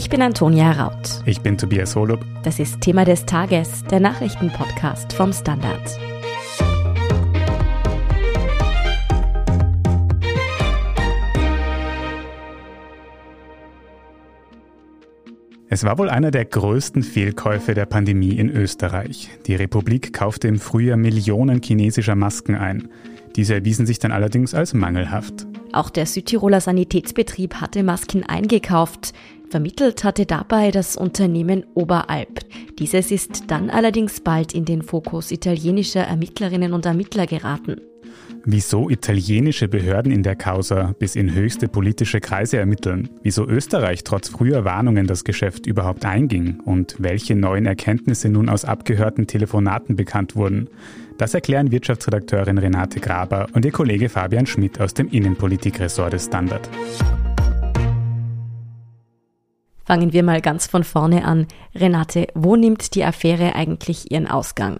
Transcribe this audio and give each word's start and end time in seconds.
Ich 0.00 0.08
bin 0.08 0.22
Antonia 0.22 0.72
Raut. 0.72 1.20
Ich 1.26 1.42
bin 1.42 1.58
Tobias 1.58 1.94
Holub. 1.94 2.24
Das 2.42 2.58
ist 2.58 2.80
Thema 2.80 3.04
des 3.04 3.26
Tages, 3.26 3.84
der 3.84 4.00
Nachrichtenpodcast 4.00 5.12
vom 5.12 5.30
Standard. 5.30 5.78
Es 15.68 15.84
war 15.84 15.98
wohl 15.98 16.08
einer 16.08 16.30
der 16.30 16.46
größten 16.46 17.02
Fehlkäufe 17.02 17.74
der 17.74 17.84
Pandemie 17.84 18.38
in 18.38 18.48
Österreich. 18.48 19.28
Die 19.46 19.54
Republik 19.54 20.14
kaufte 20.14 20.48
im 20.48 20.58
Frühjahr 20.58 20.96
Millionen 20.96 21.60
chinesischer 21.62 22.14
Masken 22.14 22.54
ein. 22.54 22.88
Diese 23.36 23.52
erwiesen 23.52 23.84
sich 23.84 23.98
dann 23.98 24.12
allerdings 24.12 24.54
als 24.54 24.72
mangelhaft. 24.72 25.46
Auch 25.72 25.90
der 25.90 26.06
Südtiroler 26.06 26.62
Sanitätsbetrieb 26.62 27.56
hatte 27.56 27.82
Masken 27.82 28.24
eingekauft. 28.24 29.12
Vermittelt 29.50 30.04
hatte 30.04 30.26
dabei 30.26 30.70
das 30.70 30.96
Unternehmen 30.96 31.66
Oberalp. 31.74 32.40
Dieses 32.78 33.10
ist 33.10 33.50
dann 33.50 33.68
allerdings 33.68 34.20
bald 34.20 34.54
in 34.54 34.64
den 34.64 34.82
Fokus 34.82 35.32
italienischer 35.32 36.02
Ermittlerinnen 36.02 36.72
und 36.72 36.86
Ermittler 36.86 37.26
geraten. 37.26 37.80
Wieso 38.44 38.88
italienische 38.88 39.66
Behörden 39.66 40.12
in 40.12 40.22
der 40.22 40.36
Causa 40.36 40.94
bis 40.98 41.16
in 41.16 41.34
höchste 41.34 41.66
politische 41.66 42.20
Kreise 42.20 42.58
ermitteln, 42.58 43.10
wieso 43.24 43.44
Österreich 43.44 44.04
trotz 44.04 44.28
früher 44.28 44.64
Warnungen 44.64 45.08
das 45.08 45.24
Geschäft 45.24 45.66
überhaupt 45.66 46.04
einging 46.04 46.60
und 46.64 46.94
welche 46.98 47.34
neuen 47.34 47.66
Erkenntnisse 47.66 48.28
nun 48.28 48.48
aus 48.48 48.64
abgehörten 48.64 49.26
Telefonaten 49.26 49.96
bekannt 49.96 50.36
wurden, 50.36 50.68
das 51.18 51.34
erklären 51.34 51.72
Wirtschaftsredakteurin 51.72 52.56
Renate 52.56 53.00
Graber 53.00 53.48
und 53.52 53.64
ihr 53.64 53.72
Kollege 53.72 54.08
Fabian 54.08 54.46
Schmidt 54.46 54.80
aus 54.80 54.94
dem 54.94 55.08
Innenpolitikressort 55.08 56.12
des 56.12 56.26
Standard. 56.26 56.70
Fangen 59.90 60.12
wir 60.12 60.22
mal 60.22 60.40
ganz 60.40 60.68
von 60.68 60.84
vorne 60.84 61.24
an. 61.24 61.48
Renate, 61.74 62.28
wo 62.36 62.54
nimmt 62.54 62.94
die 62.94 63.02
Affäre 63.02 63.56
eigentlich 63.56 64.12
ihren 64.12 64.28
Ausgang? 64.28 64.78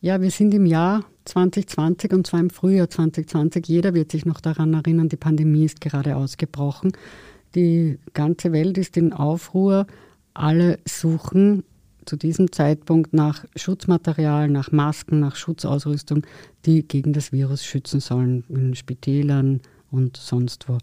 Ja, 0.00 0.20
wir 0.20 0.30
sind 0.30 0.54
im 0.54 0.66
Jahr 0.66 1.04
2020 1.24 2.12
und 2.12 2.28
zwar 2.28 2.38
im 2.38 2.50
Frühjahr 2.50 2.88
2020. 2.88 3.66
Jeder 3.66 3.92
wird 3.92 4.12
sich 4.12 4.24
noch 4.24 4.40
daran 4.40 4.72
erinnern, 4.72 5.08
die 5.08 5.16
Pandemie 5.16 5.64
ist 5.64 5.80
gerade 5.80 6.14
ausgebrochen. 6.14 6.92
Die 7.56 7.98
ganze 8.14 8.52
Welt 8.52 8.78
ist 8.78 8.96
in 8.96 9.12
Aufruhr. 9.12 9.88
Alle 10.32 10.78
suchen 10.84 11.64
zu 12.04 12.14
diesem 12.14 12.52
Zeitpunkt 12.52 13.14
nach 13.14 13.44
Schutzmaterial, 13.56 14.48
nach 14.48 14.70
Masken, 14.70 15.18
nach 15.18 15.34
Schutzausrüstung, 15.34 16.24
die 16.66 16.86
gegen 16.86 17.12
das 17.12 17.32
Virus 17.32 17.64
schützen 17.64 17.98
sollen, 17.98 18.44
in 18.48 18.76
Spitälern 18.76 19.60
und 19.90 20.16
sonst 20.16 20.68
wo. 20.68 20.78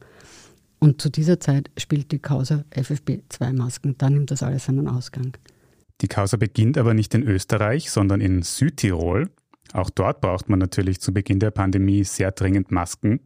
Und 0.83 1.01
zu 1.01 1.09
dieser 1.09 1.39
Zeit 1.39 1.71
spielt 1.77 2.11
die 2.11 2.19
Causa 2.19 2.65
FFP2-Masken. 2.71 3.95
Da 3.97 4.09
nimmt 4.09 4.31
das 4.31 4.43
alles 4.43 4.65
seinen 4.65 4.89
Ausgang. 4.89 5.37
Die 6.01 6.09
Causa 6.09 6.35
beginnt 6.35 6.77
aber 6.77 6.93
nicht 6.93 7.13
in 7.13 7.23
Österreich, 7.23 7.89
sondern 7.89 8.19
in 8.19 8.41
Südtirol. 8.41 9.29
Auch 9.71 9.89
dort 9.89 10.19
braucht 10.19 10.49
man 10.49 10.59
natürlich 10.59 10.99
zu 10.99 11.13
Beginn 11.13 11.39
der 11.39 11.51
Pandemie 11.51 12.03
sehr 12.03 12.33
dringend 12.33 12.71
Masken. 12.71 13.21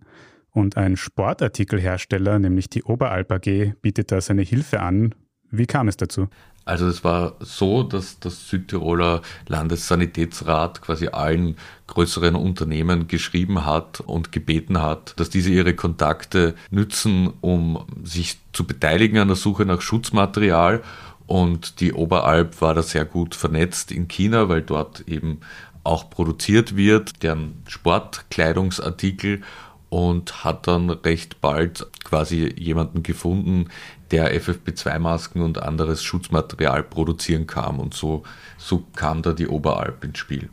Und 0.52 0.78
ein 0.78 0.98
Sportartikelhersteller, 0.98 2.38
nämlich 2.38 2.70
die 2.70 2.84
Oberalp 2.84 3.32
AG, 3.32 3.74
bietet 3.82 4.12
da 4.12 4.22
seine 4.22 4.44
Hilfe 4.44 4.82
an. 4.82 5.16
Wie 5.52 5.66
kam 5.66 5.88
es 5.88 5.98
dazu? 5.98 6.28
Also 6.68 6.86
es 6.88 7.06
war 7.06 7.36
so, 7.40 7.82
dass 7.84 8.20
das 8.20 8.50
Südtiroler 8.50 9.22
Landessanitätsrat 9.48 10.82
quasi 10.82 11.08
allen 11.08 11.56
größeren 11.88 12.36
Unternehmen 12.36 13.08
geschrieben 13.08 13.66
hat 13.66 14.02
und 14.02 14.34
gebeten 14.34 14.82
hat, 14.82 15.14
dass 15.18 15.30
diese 15.30 15.50
ihre 15.50 15.76
Kontakte 15.76 16.56
nützen, 16.70 17.32
um 17.40 17.86
sich 18.04 18.40
zu 18.52 18.68
beteiligen 18.68 19.20
an 19.20 19.30
der 19.30 19.38
Suche 19.38 19.64
nach 19.64 19.80
Schutzmaterial. 19.80 20.84
Und 21.26 21.80
die 21.80 21.94
Oberalp 21.94 22.62
war 22.62 22.74
da 22.74 22.84
sehr 22.84 23.06
gut 23.06 23.34
vernetzt 23.34 23.94
in 23.94 24.10
China, 24.10 24.50
weil 24.50 24.62
dort 24.62 25.08
eben 25.08 25.40
auch 25.86 26.10
produziert 26.10 26.76
wird, 26.76 27.24
deren 27.24 27.64
Sportkleidungsartikel 27.68 29.42
und 29.90 30.44
hat 30.44 30.68
dann 30.68 30.90
recht 30.90 31.40
bald 31.40 31.88
quasi 32.04 32.54
jemanden 32.58 33.04
gefunden, 33.04 33.70
der 34.12 34.34
FFP2-Masken 34.40 35.42
und 35.42 35.62
anderes 35.62 36.04
Schutzmaterial 36.04 36.84
produzieren 36.84 37.48
kann. 37.48 37.80
Und 37.80 37.94
so, 37.94 38.24
so 38.58 38.84
kam 38.96 39.22
da 39.22 39.34
die 39.34 39.48
Oberalp 39.48 40.04
ins 40.04 40.20
Spiel. 40.20 40.50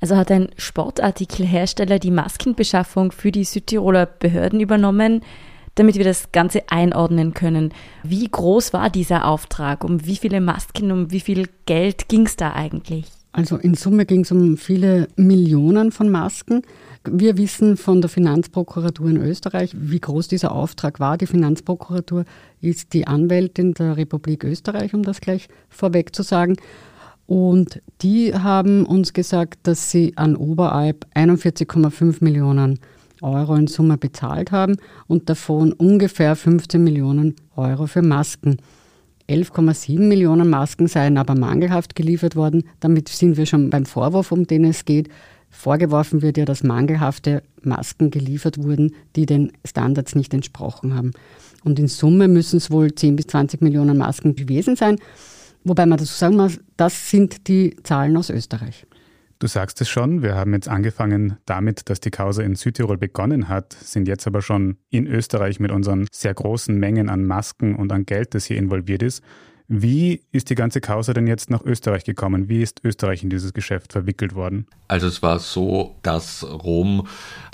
Also 0.00 0.16
hat 0.16 0.30
ein 0.30 0.48
Sportartikelhersteller 0.56 1.98
die 1.98 2.10
Maskenbeschaffung 2.10 3.12
für 3.12 3.32
die 3.32 3.44
Südtiroler 3.44 4.06
Behörden 4.06 4.60
übernommen, 4.60 5.22
damit 5.74 5.96
wir 5.96 6.04
das 6.04 6.32
Ganze 6.32 6.62
einordnen 6.70 7.34
können. 7.34 7.72
Wie 8.02 8.26
groß 8.26 8.72
war 8.72 8.90
dieser 8.90 9.26
Auftrag? 9.26 9.84
Um 9.84 10.06
wie 10.06 10.16
viele 10.16 10.40
Masken, 10.40 10.90
um 10.90 11.10
wie 11.10 11.20
viel 11.20 11.48
Geld 11.66 12.08
ging 12.08 12.26
es 12.26 12.36
da 12.36 12.52
eigentlich? 12.52 13.06
Also 13.32 13.56
in 13.56 13.74
Summe 13.74 14.06
ging 14.06 14.22
es 14.22 14.32
um 14.32 14.56
viele 14.56 15.08
Millionen 15.16 15.92
von 15.92 16.08
Masken. 16.08 16.62
Wir 17.08 17.38
wissen 17.38 17.78
von 17.78 18.02
der 18.02 18.10
Finanzprokuratur 18.10 19.08
in 19.08 19.16
Österreich, 19.16 19.70
wie 19.74 20.00
groß 20.00 20.28
dieser 20.28 20.52
Auftrag 20.52 21.00
war. 21.00 21.16
Die 21.16 21.26
Finanzprokuratur 21.26 22.26
ist 22.60 22.92
die 22.92 23.06
Anwältin 23.06 23.72
der 23.72 23.96
Republik 23.96 24.44
Österreich, 24.44 24.92
um 24.92 25.02
das 25.02 25.22
gleich 25.22 25.48
vorweg 25.70 26.14
zu 26.14 26.22
sagen. 26.22 26.56
Und 27.26 27.80
die 28.02 28.34
haben 28.34 28.84
uns 28.84 29.14
gesagt, 29.14 29.60
dass 29.62 29.90
sie 29.90 30.12
an 30.16 30.36
Oberalp 30.36 31.06
41,5 31.14 32.22
Millionen 32.22 32.80
Euro 33.22 33.54
in 33.54 33.66
Summe 33.66 33.96
bezahlt 33.96 34.52
haben 34.52 34.76
und 35.06 35.30
davon 35.30 35.72
ungefähr 35.72 36.36
15 36.36 36.82
Millionen 36.84 37.34
Euro 37.56 37.86
für 37.86 38.02
Masken. 38.02 38.58
11,7 39.28 40.00
Millionen 40.00 40.50
Masken 40.50 40.86
seien 40.86 41.16
aber 41.16 41.34
mangelhaft 41.34 41.94
geliefert 41.94 42.36
worden. 42.36 42.64
Damit 42.80 43.08
sind 43.08 43.36
wir 43.36 43.46
schon 43.46 43.70
beim 43.70 43.86
Vorwurf, 43.86 44.32
um 44.32 44.46
den 44.46 44.64
es 44.64 44.84
geht. 44.84 45.08
Vorgeworfen 45.50 46.22
wird 46.22 46.38
ja, 46.38 46.44
dass 46.44 46.62
mangelhafte 46.62 47.42
Masken 47.62 48.10
geliefert 48.10 48.62
wurden, 48.62 48.94
die 49.16 49.26
den 49.26 49.52
Standards 49.66 50.14
nicht 50.14 50.32
entsprochen 50.32 50.94
haben. 50.94 51.10
Und 51.64 51.78
in 51.78 51.88
Summe 51.88 52.28
müssen 52.28 52.56
es 52.56 52.70
wohl 52.70 52.94
10 52.94 53.16
bis 53.16 53.26
20 53.26 53.60
Millionen 53.60 53.98
Masken 53.98 54.34
gewesen 54.34 54.76
sein. 54.76 54.96
Wobei 55.64 55.84
man 55.84 55.98
dazu 55.98 56.14
sagen 56.14 56.36
muss, 56.36 56.58
das 56.76 57.10
sind 57.10 57.48
die 57.48 57.76
Zahlen 57.82 58.16
aus 58.16 58.30
Österreich. 58.30 58.86
Du 59.40 59.46
sagst 59.46 59.80
es 59.80 59.88
schon, 59.88 60.22
wir 60.22 60.34
haben 60.34 60.52
jetzt 60.52 60.68
angefangen 60.68 61.38
damit, 61.46 61.88
dass 61.88 62.00
die 62.00 62.10
Causa 62.10 62.42
in 62.42 62.56
Südtirol 62.56 62.98
begonnen 62.98 63.48
hat, 63.48 63.72
sind 63.72 64.06
jetzt 64.06 64.26
aber 64.26 64.42
schon 64.42 64.76
in 64.90 65.06
Österreich 65.06 65.60
mit 65.60 65.70
unseren 65.70 66.06
sehr 66.12 66.34
großen 66.34 66.76
Mengen 66.78 67.08
an 67.08 67.24
Masken 67.24 67.74
und 67.74 67.90
an 67.90 68.04
Geld, 68.04 68.34
das 68.34 68.44
hier 68.44 68.58
involviert 68.58 69.02
ist. 69.02 69.22
Wie 69.72 70.22
ist 70.32 70.50
die 70.50 70.56
ganze 70.56 70.80
Causa 70.80 71.14
denn 71.14 71.28
jetzt 71.28 71.48
nach 71.48 71.62
Österreich 71.62 72.02
gekommen? 72.02 72.48
Wie 72.48 72.60
ist 72.60 72.80
Österreich 72.82 73.22
in 73.22 73.30
dieses 73.30 73.52
Geschäft 73.52 73.92
verwickelt 73.92 74.34
worden? 74.34 74.66
Also 74.88 75.06
es 75.06 75.22
war 75.22 75.38
so, 75.38 75.94
dass 76.02 76.42
Rom 76.42 77.06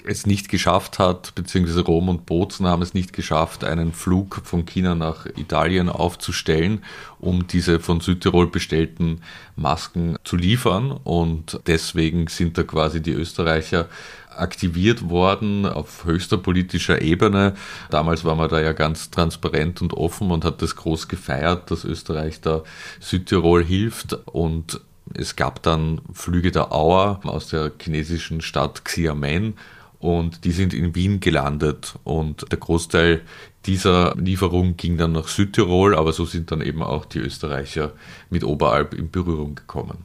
es 0.03 0.25
nicht 0.25 0.49
geschafft 0.49 0.99
hat, 0.99 1.34
beziehungsweise 1.34 1.82
Rom 1.82 2.09
und 2.09 2.25
Bozen 2.25 2.66
haben 2.66 2.81
es 2.81 2.94
nicht 2.94 3.12
geschafft, 3.12 3.65
einen 3.65 3.93
Flug 3.93 4.41
von 4.44 4.65
China 4.65 4.94
nach 4.94 5.26
Italien 5.26 5.91
aufzustellen, 5.91 6.82
um 7.19 7.49
diese 7.49 7.81
von 7.81 8.00
Südtirol 8.00 8.47
bestellten 8.47 9.21
Masken 9.55 10.16
zu 10.25 10.37
liefern. 10.37 10.93
Und 10.93 11.60
deswegen 11.66 12.28
sind 12.28 12.56
da 12.56 12.62
quasi 12.62 13.03
die 13.03 13.12
Österreicher 13.12 13.91
aktiviert 14.39 15.09
worden 15.09 15.67
auf 15.67 16.05
höchster 16.05 16.37
politischer 16.37 17.03
Ebene. 17.03 17.55
Damals 17.91 18.25
war 18.25 18.35
man 18.35 18.49
da 18.49 18.61
ja 18.61 18.73
ganz 18.73 19.11
transparent 19.11 19.83
und 19.83 19.93
offen 19.93 20.31
und 20.31 20.45
hat 20.45 20.63
das 20.63 20.77
groß 20.77 21.09
gefeiert, 21.09 21.71
dass 21.71 21.85
Österreich 21.85 22.41
da 22.41 22.63
Südtirol 23.01 23.65
hilft 23.65 24.19
und 24.27 24.81
es 25.15 25.37
gab 25.37 25.63
dann 25.63 26.01
Flüge 26.13 26.51
der 26.51 26.73
Auer 26.73 27.21
aus 27.25 27.49
der 27.49 27.73
chinesischen 27.81 28.41
Stadt 28.41 28.85
Xiamen 28.85 29.55
und 29.99 30.44
die 30.44 30.53
sind 30.53 30.75
in 30.75 30.94
Wien 30.94 31.21
gelandet 31.21 31.94
und 32.05 32.50
der 32.50 32.59
Großteil 32.59 33.23
dieser 33.67 34.15
Lieferung 34.17 34.77
ging 34.77 34.97
dann 34.97 35.12
nach 35.12 35.29
Südtirol, 35.29 35.94
aber 35.94 36.12
so 36.12 36.25
sind 36.25 36.50
dann 36.50 36.61
eben 36.61 36.82
auch 36.82 37.05
die 37.05 37.19
Österreicher 37.19 37.93
mit 38.31 38.44
Oberalp 38.44 38.94
in 38.94 39.11
Berührung 39.11 39.55
gekommen. 39.55 40.05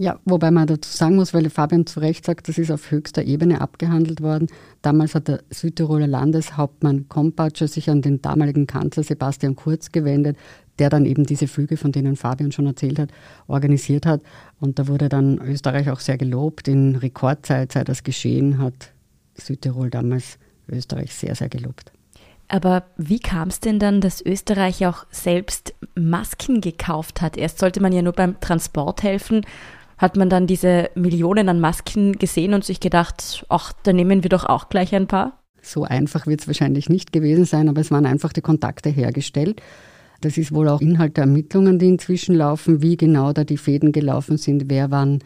Ja, 0.00 0.20
wobei 0.24 0.52
man 0.52 0.68
dazu 0.68 0.96
sagen 0.96 1.16
muss, 1.16 1.34
weil 1.34 1.50
Fabian 1.50 1.84
zu 1.84 1.98
Recht 1.98 2.24
sagt, 2.24 2.48
das 2.48 2.56
ist 2.56 2.70
auf 2.70 2.92
höchster 2.92 3.24
Ebene 3.24 3.60
abgehandelt 3.60 4.22
worden. 4.22 4.46
Damals 4.80 5.16
hat 5.16 5.26
der 5.26 5.42
Südtiroler 5.50 6.06
Landeshauptmann 6.06 7.08
Kompatscher 7.08 7.66
sich 7.66 7.90
an 7.90 8.00
den 8.00 8.22
damaligen 8.22 8.68
Kanzler 8.68 9.02
Sebastian 9.02 9.56
Kurz 9.56 9.90
gewendet, 9.90 10.36
der 10.78 10.88
dann 10.88 11.04
eben 11.04 11.24
diese 11.24 11.48
Flüge, 11.48 11.76
von 11.76 11.90
denen 11.90 12.14
Fabian 12.14 12.52
schon 12.52 12.66
erzählt 12.66 13.00
hat, 13.00 13.10
organisiert 13.48 14.06
hat. 14.06 14.22
Und 14.60 14.78
da 14.78 14.86
wurde 14.86 15.08
dann 15.08 15.40
Österreich 15.40 15.90
auch 15.90 15.98
sehr 15.98 16.16
gelobt. 16.16 16.68
In 16.68 16.94
Rekordzeit 16.94 17.72
sei 17.72 17.82
das 17.82 18.04
geschehen, 18.04 18.58
hat 18.58 18.92
Südtirol 19.34 19.90
damals 19.90 20.38
Österreich 20.68 21.12
sehr, 21.12 21.34
sehr 21.34 21.48
gelobt. 21.48 21.90
Aber 22.46 22.84
wie 22.96 23.18
kam 23.18 23.48
es 23.48 23.58
denn 23.58 23.80
dann, 23.80 24.00
dass 24.00 24.24
Österreich 24.24 24.86
auch 24.86 25.06
selbst 25.10 25.74
Masken 25.96 26.60
gekauft 26.60 27.20
hat? 27.20 27.36
Erst 27.36 27.58
sollte 27.58 27.80
man 27.80 27.92
ja 27.92 28.00
nur 28.00 28.12
beim 28.12 28.38
Transport 28.38 29.02
helfen 29.02 29.44
hat 29.98 30.16
man 30.16 30.30
dann 30.30 30.46
diese 30.46 30.90
Millionen 30.94 31.48
an 31.48 31.60
Masken 31.60 32.12
gesehen 32.12 32.54
und 32.54 32.64
sich 32.64 32.80
gedacht, 32.80 33.44
ach, 33.48 33.72
da 33.82 33.92
nehmen 33.92 34.22
wir 34.22 34.30
doch 34.30 34.44
auch 34.44 34.68
gleich 34.68 34.94
ein 34.94 35.08
paar? 35.08 35.42
So 35.60 35.84
einfach 35.84 36.26
wird 36.26 36.40
es 36.40 36.46
wahrscheinlich 36.46 36.88
nicht 36.88 37.12
gewesen 37.12 37.44
sein, 37.44 37.68
aber 37.68 37.80
es 37.80 37.90
waren 37.90 38.06
einfach 38.06 38.32
die 38.32 38.40
Kontakte 38.40 38.88
hergestellt. 38.88 39.60
Das 40.20 40.38
ist 40.38 40.52
wohl 40.52 40.68
auch 40.68 40.80
Inhalt 40.80 41.16
der 41.16 41.24
Ermittlungen, 41.24 41.78
die 41.78 41.88
inzwischen 41.88 42.34
laufen, 42.34 42.82
wie 42.82 42.96
genau 42.96 43.32
da 43.32 43.44
die 43.44 43.56
Fäden 43.56 43.92
gelaufen 43.92 44.36
sind, 44.36 44.64
wer 44.68 44.90
wann 44.90 45.20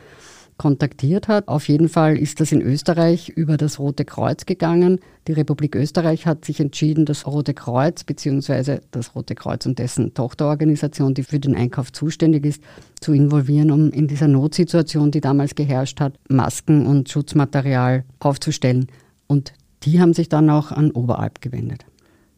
kontaktiert 0.62 1.26
hat. 1.26 1.48
Auf 1.48 1.66
jeden 1.66 1.88
Fall 1.88 2.16
ist 2.16 2.38
das 2.38 2.52
in 2.52 2.62
Österreich 2.62 3.30
über 3.30 3.56
das 3.56 3.80
Rote 3.80 4.04
Kreuz 4.04 4.46
gegangen. 4.46 5.00
Die 5.26 5.32
Republik 5.32 5.74
Österreich 5.74 6.24
hat 6.24 6.44
sich 6.44 6.60
entschieden, 6.60 7.04
das 7.04 7.26
Rote 7.26 7.52
Kreuz 7.52 8.04
bzw. 8.04 8.78
das 8.92 9.16
Rote 9.16 9.34
Kreuz 9.34 9.66
und 9.66 9.80
dessen 9.80 10.14
Tochterorganisation, 10.14 11.14
die 11.14 11.24
für 11.24 11.40
den 11.40 11.56
Einkauf 11.56 11.90
zuständig 11.90 12.46
ist, 12.46 12.62
zu 13.00 13.12
involvieren, 13.12 13.72
um 13.72 13.90
in 13.90 14.06
dieser 14.06 14.28
Notsituation, 14.28 15.10
die 15.10 15.20
damals 15.20 15.56
geherrscht 15.56 15.98
hat, 16.00 16.14
Masken 16.28 16.86
und 16.86 17.08
Schutzmaterial 17.08 18.04
aufzustellen. 18.20 18.86
Und 19.26 19.54
die 19.82 20.00
haben 20.00 20.14
sich 20.14 20.28
dann 20.28 20.48
auch 20.48 20.70
an 20.70 20.92
Oberalp 20.92 21.40
gewendet. 21.40 21.84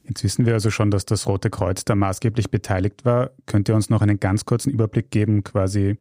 Jetzt 0.08 0.24
wissen 0.24 0.46
wir 0.46 0.54
also 0.54 0.70
schon, 0.70 0.90
dass 0.90 1.04
das 1.04 1.26
Rote 1.26 1.50
Kreuz 1.50 1.84
da 1.84 1.94
maßgeblich 1.94 2.50
beteiligt 2.50 3.04
war. 3.04 3.32
Könnt 3.44 3.68
ihr 3.68 3.74
uns 3.74 3.90
noch 3.90 4.00
einen 4.00 4.18
ganz 4.18 4.46
kurzen 4.46 4.70
Überblick 4.70 5.10
geben, 5.10 5.44
quasi 5.44 5.98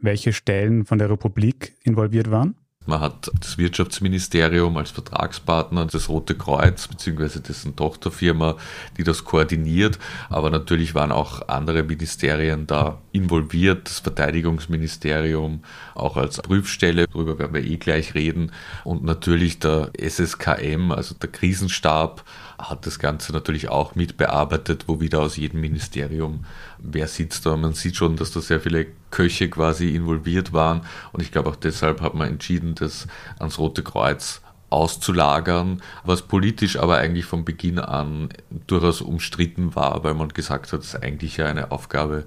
welche 0.00 0.32
Stellen 0.32 0.84
von 0.84 0.98
der 0.98 1.10
Republik 1.10 1.74
involviert 1.84 2.30
waren? 2.30 2.54
Man 2.88 3.02
hat 3.02 3.30
das 3.38 3.58
Wirtschaftsministerium 3.58 4.74
als 4.78 4.92
Vertragspartner, 4.92 5.84
das 5.84 6.08
Rote 6.08 6.34
Kreuz 6.34 6.88
bzw. 6.88 7.40
dessen 7.40 7.76
Tochterfirma, 7.76 8.56
die 8.96 9.04
das 9.04 9.24
koordiniert. 9.24 9.98
Aber 10.30 10.48
natürlich 10.48 10.94
waren 10.94 11.12
auch 11.12 11.48
andere 11.48 11.82
Ministerien 11.82 12.66
da 12.66 12.98
involviert, 13.18 13.88
das 13.88 13.98
Verteidigungsministerium 14.00 15.62
auch 15.94 16.16
als 16.16 16.38
Prüfstelle, 16.38 17.06
darüber 17.06 17.38
werden 17.38 17.54
wir 17.54 17.64
eh 17.64 17.76
gleich 17.76 18.14
reden. 18.14 18.52
Und 18.84 19.04
natürlich 19.04 19.58
der 19.58 19.90
SSKM, 19.98 20.92
also 20.92 21.14
der 21.14 21.30
Krisenstab, 21.30 22.24
hat 22.58 22.86
das 22.86 22.98
Ganze 22.98 23.32
natürlich 23.32 23.68
auch 23.68 23.94
mitbearbeitet, 23.94 24.84
wo 24.86 25.00
wieder 25.00 25.20
aus 25.20 25.36
jedem 25.36 25.60
Ministerium 25.60 26.44
wer 26.78 27.06
sitzt 27.06 27.46
da. 27.46 27.56
Man 27.56 27.74
sieht 27.74 27.96
schon, 27.96 28.16
dass 28.16 28.32
da 28.32 28.40
sehr 28.40 28.60
viele 28.60 28.86
Köche 29.10 29.48
quasi 29.48 29.94
involviert 29.94 30.52
waren 30.52 30.82
und 31.12 31.22
ich 31.22 31.30
glaube 31.30 31.50
auch 31.50 31.56
deshalb 31.56 32.00
hat 32.00 32.14
man 32.14 32.28
entschieden, 32.28 32.74
das 32.74 33.06
ans 33.38 33.58
Rote 33.58 33.82
Kreuz 33.82 34.42
auszulagern, 34.70 35.82
was 36.04 36.22
politisch 36.22 36.78
aber 36.78 36.98
eigentlich 36.98 37.24
von 37.24 37.44
Beginn 37.44 37.78
an 37.78 38.28
durchaus 38.66 39.00
umstritten 39.00 39.74
war, 39.74 40.04
weil 40.04 40.14
man 40.14 40.28
gesagt 40.28 40.72
hat, 40.72 40.80
es 40.80 40.94
ist 40.94 41.02
eigentlich 41.02 41.38
ja 41.38 41.46
eine 41.46 41.70
Aufgabe, 41.70 42.24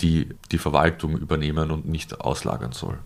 die 0.00 0.28
die 0.50 0.58
Verwaltung 0.58 1.16
übernehmen 1.16 1.70
und 1.70 1.86
nicht 1.86 2.20
auslagern 2.20 2.72
soll. 2.72 2.98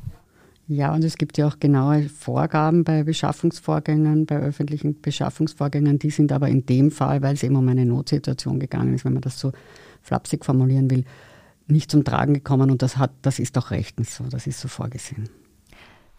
Ja, 0.70 0.94
und 0.94 1.02
es 1.02 1.16
gibt 1.16 1.38
ja 1.38 1.48
auch 1.48 1.58
genaue 1.60 2.10
Vorgaben 2.10 2.84
bei 2.84 3.02
Beschaffungsvorgängen, 3.02 4.26
bei 4.26 4.36
öffentlichen 4.36 5.00
Beschaffungsvorgängen. 5.00 5.98
Die 5.98 6.10
sind 6.10 6.30
aber 6.30 6.48
in 6.48 6.66
dem 6.66 6.90
Fall, 6.90 7.22
weil 7.22 7.34
es 7.34 7.42
eben 7.42 7.56
um 7.56 7.66
eine 7.68 7.86
Notsituation 7.86 8.60
gegangen 8.60 8.92
ist, 8.94 9.06
wenn 9.06 9.14
man 9.14 9.22
das 9.22 9.40
so 9.40 9.52
flapsig 10.02 10.44
formulieren 10.44 10.90
will, 10.90 11.04
nicht 11.68 11.90
zum 11.90 12.04
Tragen 12.04 12.34
gekommen. 12.34 12.70
Und 12.70 12.82
das, 12.82 12.98
hat, 12.98 13.12
das 13.22 13.38
ist 13.38 13.56
auch 13.56 13.70
rechtens 13.70 14.14
so, 14.14 14.24
das 14.24 14.46
ist 14.46 14.60
so 14.60 14.68
vorgesehen. 14.68 15.30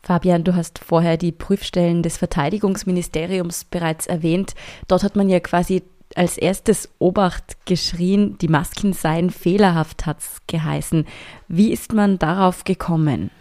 Fabian, 0.01 0.43
du 0.43 0.55
hast 0.55 0.79
vorher 0.79 1.17
die 1.17 1.31
Prüfstellen 1.31 2.01
des 2.01 2.17
Verteidigungsministeriums 2.17 3.65
bereits 3.65 4.07
erwähnt. 4.07 4.55
Dort 4.87 5.03
hat 5.03 5.15
man 5.15 5.29
ja 5.29 5.39
quasi 5.39 5.83
als 6.15 6.37
erstes 6.37 6.89
Obacht 6.99 7.65
geschrien, 7.65 8.37
die 8.39 8.47
Masken 8.47 8.93
seien 8.93 9.29
fehlerhaft, 9.29 10.05
hat 10.05 10.19
es 10.19 10.37
geheißen. 10.47 11.05
Wie 11.47 11.71
ist 11.71 11.93
man 11.93 12.19
darauf 12.19 12.63
gekommen? 12.63 13.31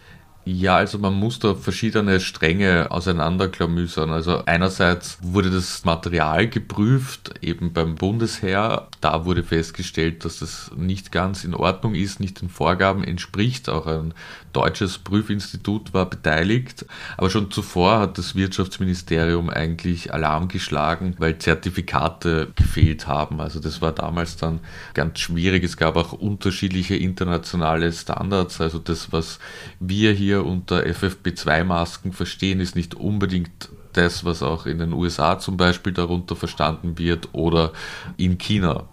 Ja, 0.50 0.76
also 0.76 0.98
man 0.98 1.12
muss 1.12 1.38
da 1.40 1.54
verschiedene 1.54 2.20
Stränge 2.20 2.90
auseinanderklamüsern. 2.90 4.08
Also 4.08 4.46
einerseits 4.46 5.18
wurde 5.20 5.50
das 5.50 5.84
Material 5.84 6.48
geprüft, 6.48 7.34
eben 7.42 7.74
beim 7.74 7.96
Bundesheer. 7.96 8.88
Da 9.02 9.26
wurde 9.26 9.42
festgestellt, 9.42 10.24
dass 10.24 10.38
das 10.38 10.70
nicht 10.74 11.12
ganz 11.12 11.44
in 11.44 11.54
Ordnung 11.54 11.94
ist, 11.94 12.18
nicht 12.18 12.40
den 12.40 12.48
Vorgaben 12.48 13.04
entspricht. 13.04 13.68
Auch 13.68 13.86
ein 13.86 14.14
deutsches 14.58 14.98
Prüfinstitut 14.98 15.94
war 15.94 16.10
beteiligt. 16.10 16.84
Aber 17.16 17.30
schon 17.30 17.52
zuvor 17.52 18.00
hat 18.00 18.18
das 18.18 18.34
Wirtschaftsministerium 18.34 19.50
eigentlich 19.50 20.12
Alarm 20.12 20.48
geschlagen, 20.48 21.14
weil 21.18 21.38
Zertifikate 21.38 22.48
gefehlt 22.56 23.06
haben. 23.06 23.40
Also 23.40 23.60
das 23.60 23.80
war 23.80 23.92
damals 23.92 24.36
dann 24.36 24.58
ganz 24.94 25.20
schwierig. 25.20 25.62
Es 25.62 25.76
gab 25.76 25.94
auch 25.94 26.12
unterschiedliche 26.12 26.96
internationale 26.96 27.92
Standards. 27.92 28.60
Also 28.60 28.80
das, 28.80 29.12
was 29.12 29.38
wir 29.78 30.12
hier 30.12 30.44
unter 30.44 30.80
FFP2-Masken 30.80 32.12
verstehen, 32.12 32.58
ist 32.58 32.74
nicht 32.74 32.96
unbedingt 32.96 33.68
das, 33.92 34.24
was 34.24 34.42
auch 34.42 34.66
in 34.66 34.78
den 34.78 34.92
USA 34.92 35.38
zum 35.38 35.56
Beispiel 35.56 35.92
darunter 35.92 36.34
verstanden 36.34 36.98
wird 36.98 37.28
oder 37.32 37.72
in 38.16 38.38
China. 38.38 38.88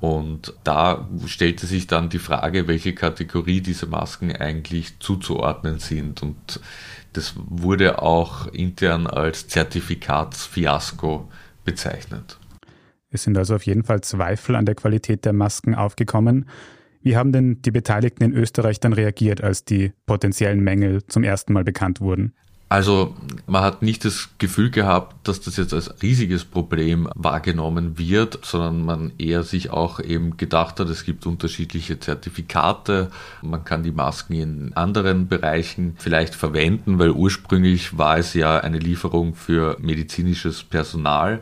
Und 0.00 0.54
da 0.62 1.08
stellte 1.26 1.66
sich 1.66 1.88
dann 1.88 2.08
die 2.08 2.20
Frage, 2.20 2.68
welche 2.68 2.94
Kategorie 2.94 3.60
diese 3.60 3.86
Masken 3.86 4.30
eigentlich 4.34 5.00
zuzuordnen 5.00 5.80
sind. 5.80 6.22
Und 6.22 6.60
das 7.14 7.34
wurde 7.36 8.00
auch 8.00 8.46
intern 8.48 9.08
als 9.08 9.48
Zertifikatsfiasko 9.48 11.28
bezeichnet. 11.64 12.38
Es 13.10 13.24
sind 13.24 13.36
also 13.36 13.56
auf 13.56 13.64
jeden 13.64 13.84
Fall 13.84 14.02
Zweifel 14.02 14.54
an 14.54 14.66
der 14.66 14.74
Qualität 14.74 15.24
der 15.24 15.32
Masken 15.32 15.74
aufgekommen. 15.74 16.48
Wie 17.00 17.16
haben 17.16 17.32
denn 17.32 17.62
die 17.62 17.70
Beteiligten 17.70 18.22
in 18.22 18.34
Österreich 18.34 18.80
dann 18.80 18.92
reagiert, 18.92 19.42
als 19.42 19.64
die 19.64 19.92
potenziellen 20.06 20.60
Mängel 20.60 21.04
zum 21.06 21.24
ersten 21.24 21.52
Mal 21.52 21.64
bekannt 21.64 22.00
wurden? 22.00 22.34
Also 22.68 23.14
man 23.46 23.62
hat 23.62 23.80
nicht 23.80 24.04
das 24.04 24.28
Gefühl 24.36 24.70
gehabt, 24.70 25.26
dass 25.26 25.40
das 25.40 25.56
jetzt 25.56 25.72
als 25.72 26.02
riesiges 26.02 26.44
Problem 26.44 27.08
wahrgenommen 27.14 27.98
wird, 27.98 28.40
sondern 28.42 28.84
man 28.84 29.12
eher 29.16 29.42
sich 29.42 29.70
auch 29.70 30.00
eben 30.00 30.36
gedacht 30.36 30.78
hat, 30.78 30.88
es 30.90 31.04
gibt 31.04 31.24
unterschiedliche 31.24 31.98
Zertifikate, 31.98 33.10
man 33.40 33.64
kann 33.64 33.82
die 33.82 33.90
Masken 33.90 34.34
in 34.34 34.72
anderen 34.74 35.28
Bereichen 35.28 35.96
vielleicht 35.98 36.34
verwenden, 36.34 36.98
weil 36.98 37.10
ursprünglich 37.10 37.96
war 37.96 38.18
es 38.18 38.34
ja 38.34 38.58
eine 38.58 38.78
Lieferung 38.78 39.34
für 39.34 39.78
medizinisches 39.80 40.62
Personal. 40.62 41.40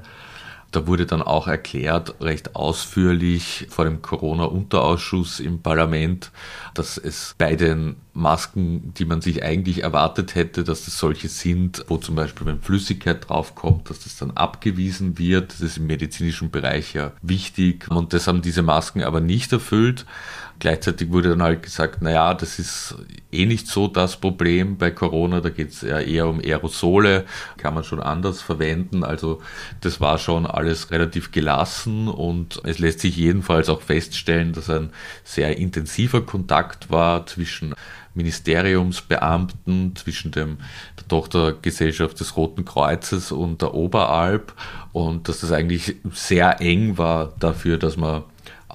Da 0.76 0.86
wurde 0.86 1.06
dann 1.06 1.22
auch 1.22 1.48
erklärt, 1.48 2.20
recht 2.20 2.54
ausführlich 2.54 3.66
vor 3.70 3.86
dem 3.86 4.02
Corona-Unterausschuss 4.02 5.40
im 5.40 5.62
Parlament, 5.62 6.30
dass 6.74 6.98
es 6.98 7.34
bei 7.38 7.56
den 7.56 7.96
Masken, 8.12 8.92
die 8.92 9.06
man 9.06 9.22
sich 9.22 9.42
eigentlich 9.42 9.84
erwartet 9.84 10.34
hätte, 10.34 10.64
dass 10.64 10.84
das 10.84 10.98
solche 10.98 11.30
sind, 11.30 11.82
wo 11.88 11.96
zum 11.96 12.14
Beispiel 12.14 12.46
wenn 12.46 12.60
Flüssigkeit 12.60 13.26
draufkommt, 13.26 13.88
dass 13.88 14.00
das 14.00 14.18
dann 14.18 14.32
abgewiesen 14.32 15.18
wird. 15.18 15.50
Das 15.50 15.62
ist 15.62 15.78
im 15.78 15.86
medizinischen 15.86 16.50
Bereich 16.50 16.92
ja 16.92 17.12
wichtig 17.22 17.90
und 17.90 18.12
das 18.12 18.26
haben 18.26 18.42
diese 18.42 18.60
Masken 18.60 19.02
aber 19.02 19.20
nicht 19.20 19.54
erfüllt. 19.54 20.04
Gleichzeitig 20.58 21.10
wurde 21.10 21.30
dann 21.30 21.42
halt 21.42 21.62
gesagt, 21.62 22.02
naja, 22.02 22.32
das 22.34 22.58
ist 22.58 22.96
eh 23.30 23.46
nicht 23.46 23.66
so 23.66 23.88
das 23.88 24.16
Problem 24.16 24.78
bei 24.78 24.90
Corona, 24.90 25.40
da 25.40 25.50
geht 25.50 25.70
es 25.70 25.82
eher 25.82 26.28
um 26.28 26.40
Aerosole, 26.40 27.24
kann 27.58 27.74
man 27.74 27.84
schon 27.84 28.00
anders 28.00 28.40
verwenden. 28.40 29.04
Also 29.04 29.42
das 29.82 30.00
war 30.00 30.18
schon 30.18 30.46
alles 30.46 30.90
relativ 30.90 31.30
gelassen 31.30 32.08
und 32.08 32.60
es 32.64 32.78
lässt 32.78 33.00
sich 33.00 33.16
jedenfalls 33.16 33.68
auch 33.68 33.82
feststellen, 33.82 34.52
dass 34.52 34.70
ein 34.70 34.90
sehr 35.24 35.58
intensiver 35.58 36.22
Kontakt 36.22 36.90
war 36.90 37.26
zwischen 37.26 37.74
Ministeriumsbeamten, 38.16 39.94
zwischen 39.94 40.30
dem, 40.32 40.56
der 40.98 41.06
Tochtergesellschaft 41.06 42.18
des 42.18 42.36
Roten 42.36 42.64
Kreuzes 42.64 43.30
und 43.30 43.62
der 43.62 43.74
Oberalp 43.74 44.54
und 44.92 45.28
dass 45.28 45.40
das 45.40 45.52
eigentlich 45.52 45.96
sehr 46.12 46.60
eng 46.60 46.98
war 46.98 47.34
dafür, 47.38 47.76
dass 47.76 47.96
man 47.96 48.24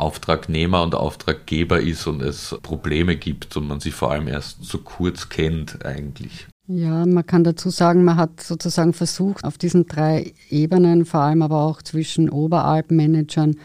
Auftragnehmer 0.01 0.84
und 0.84 0.96
Auftraggeber 0.96 1.79
ist 1.79 2.08
und 2.08 2.22
es 2.22 2.55
Probleme 2.63 3.15
gibt 3.15 3.55
und 3.55 3.67
man 3.67 3.79
sich 3.79 3.93
vor 3.93 4.12
allem 4.12 4.27
erst 4.27 4.63
so 4.63 4.79
kurz 4.79 5.29
kennt 5.29 5.86
eigentlich. 5.86 6.48
Ja, 6.67 7.05
man 7.05 7.25
kann 7.25 7.43
dazu 7.43 7.70
sagen, 7.70 8.03
man 8.03 8.17
hat 8.17 8.41
sozusagen 8.41 8.93
versucht, 8.93 9.43
auf 9.43 9.58
diesen 9.58 9.88
drei 9.88 10.34
Ebenen, 10.50 11.05
vor 11.05 11.22
allem 11.22 11.41
aber 11.41 11.62
auch 11.63 11.81
zwischen 11.81 12.29
Oberalp-Managern 12.29 13.58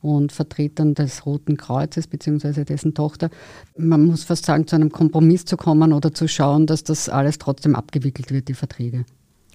und 0.00 0.32
Vertretern 0.32 0.94
des 0.94 1.26
Roten 1.26 1.56
Kreuzes 1.56 2.06
bzw. 2.06 2.64
dessen 2.64 2.94
Tochter, 2.94 3.30
man 3.76 4.04
muss 4.04 4.24
fast 4.24 4.44
sagen, 4.44 4.66
zu 4.66 4.76
einem 4.76 4.90
Kompromiss 4.90 5.44
zu 5.44 5.56
kommen 5.56 5.92
oder 5.92 6.12
zu 6.12 6.28
schauen, 6.28 6.66
dass 6.66 6.84
das 6.84 7.08
alles 7.08 7.38
trotzdem 7.38 7.74
abgewickelt 7.74 8.30
wird, 8.32 8.48
die 8.48 8.54
Verträge. 8.54 9.04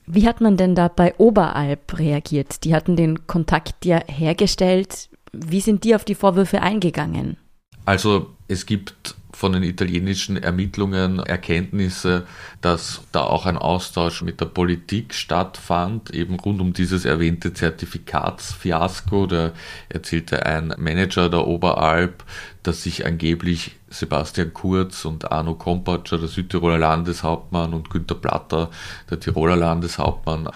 Wie 0.05 0.25
hat 0.25 0.39
man 0.39 0.55
denn 0.55 0.73
da 0.73 0.87
bei 0.87 1.13
Oberalp 1.17 1.99
reagiert? 1.99 2.63
Die 2.63 2.73
hatten 2.73 2.95
den 2.95 3.27
Kontakt 3.27 3.85
ja 3.85 3.99
hergestellt. 4.07 5.09
Wie 5.45 5.61
sind 5.61 5.83
die 5.83 5.95
auf 5.95 6.05
die 6.05 6.15
Vorwürfe 6.15 6.61
eingegangen? 6.61 7.37
Also 7.85 8.35
es 8.47 8.65
gibt 8.65 9.15
von 9.31 9.53
den 9.53 9.63
italienischen 9.63 10.35
Ermittlungen 10.35 11.19
Erkenntnisse, 11.19 12.25
dass 12.59 13.01
da 13.11 13.21
auch 13.21 13.45
ein 13.45 13.57
Austausch 13.57 14.23
mit 14.23 14.41
der 14.41 14.47
Politik 14.47 15.13
stattfand, 15.13 16.09
eben 16.09 16.39
rund 16.39 16.59
um 16.59 16.73
dieses 16.73 17.05
erwähnte 17.05 17.53
Zertifikatsfiasko. 17.53 19.27
Da 19.27 19.51
erzählte 19.89 20.45
ein 20.45 20.73
Manager 20.77 21.29
der 21.29 21.45
Oberalp, 21.45 22.23
dass 22.63 22.83
sich 22.83 23.05
angeblich 23.05 23.75
Sebastian 23.89 24.53
Kurz 24.53 25.05
und 25.05 25.31
Arno 25.31 25.53
Kompatscher, 25.53 26.17
der 26.17 26.27
Südtiroler 26.27 26.79
Landeshauptmann, 26.79 27.73
und 27.73 27.89
Günter 27.89 28.15
Platter, 28.15 28.69
der 29.09 29.19
Tiroler 29.19 29.55
Landeshauptmann, 29.55 30.49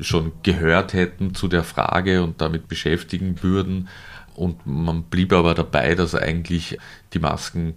schon 0.00 0.32
gehört 0.42 0.92
hätten 0.92 1.34
zu 1.34 1.48
der 1.48 1.64
Frage 1.64 2.22
und 2.22 2.40
damit 2.40 2.68
beschäftigen 2.68 3.42
würden. 3.42 3.88
Und 4.38 4.66
man 4.66 5.04
blieb 5.04 5.32
aber 5.32 5.54
dabei, 5.54 5.94
dass 5.94 6.14
eigentlich 6.14 6.78
die 7.12 7.18
Masken 7.18 7.74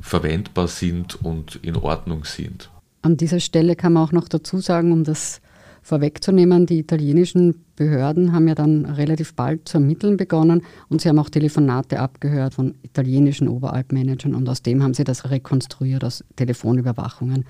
verwendbar 0.00 0.68
sind 0.68 1.22
und 1.22 1.56
in 1.56 1.76
Ordnung 1.76 2.24
sind. 2.24 2.70
An 3.02 3.16
dieser 3.16 3.40
Stelle 3.40 3.76
kann 3.76 3.92
man 3.92 4.04
auch 4.04 4.12
noch 4.12 4.28
dazu 4.28 4.58
sagen, 4.58 4.92
um 4.92 5.04
das 5.04 5.40
vorwegzunehmen, 5.82 6.66
die 6.66 6.78
italienischen 6.78 7.64
Behörden 7.74 8.32
haben 8.32 8.46
ja 8.46 8.54
dann 8.54 8.84
relativ 8.84 9.34
bald 9.34 9.68
zu 9.68 9.78
ermitteln 9.78 10.16
begonnen 10.16 10.62
und 10.88 11.00
sie 11.00 11.08
haben 11.08 11.18
auch 11.18 11.28
Telefonate 11.28 11.98
abgehört 11.98 12.54
von 12.54 12.76
italienischen 12.82 13.48
Oberalpmanagern 13.48 14.34
und 14.34 14.48
aus 14.48 14.62
dem 14.62 14.82
haben 14.82 14.94
sie 14.94 15.04
das 15.04 15.30
rekonstruiert 15.30 16.04
aus 16.04 16.24
Telefonüberwachungen, 16.36 17.44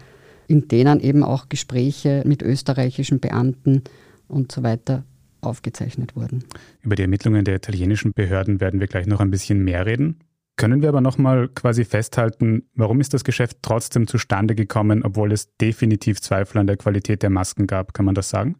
in 0.48 0.68
denen 0.68 1.00
eben 1.00 1.22
auch 1.22 1.50
Gespräche 1.50 2.22
mit 2.26 2.42
österreichischen 2.42 3.20
Beamten 3.20 3.82
und 4.28 4.50
so 4.50 4.62
weiter 4.62 5.04
aufgezeichnet 5.42 6.16
wurden. 6.16 6.44
Über 6.82 6.96
die 6.96 7.02
Ermittlungen 7.02 7.44
der 7.44 7.56
italienischen 7.56 8.12
Behörden 8.12 8.60
werden 8.60 8.80
wir 8.80 8.86
gleich 8.86 9.06
noch 9.06 9.20
ein 9.20 9.30
bisschen 9.30 9.62
mehr 9.62 9.86
reden. 9.86 10.20
Können 10.56 10.82
wir 10.82 10.88
aber 10.88 11.00
nochmal 11.00 11.48
quasi 11.48 11.84
festhalten, 11.84 12.68
warum 12.74 13.00
ist 13.00 13.14
das 13.14 13.24
Geschäft 13.24 13.58
trotzdem 13.62 14.06
zustande 14.06 14.54
gekommen, 14.54 15.02
obwohl 15.02 15.32
es 15.32 15.56
definitiv 15.56 16.20
Zweifel 16.20 16.58
an 16.58 16.66
der 16.66 16.76
Qualität 16.76 17.22
der 17.22 17.30
Masken 17.30 17.66
gab? 17.66 17.94
Kann 17.94 18.04
man 18.04 18.14
das 18.14 18.28
sagen? 18.28 18.56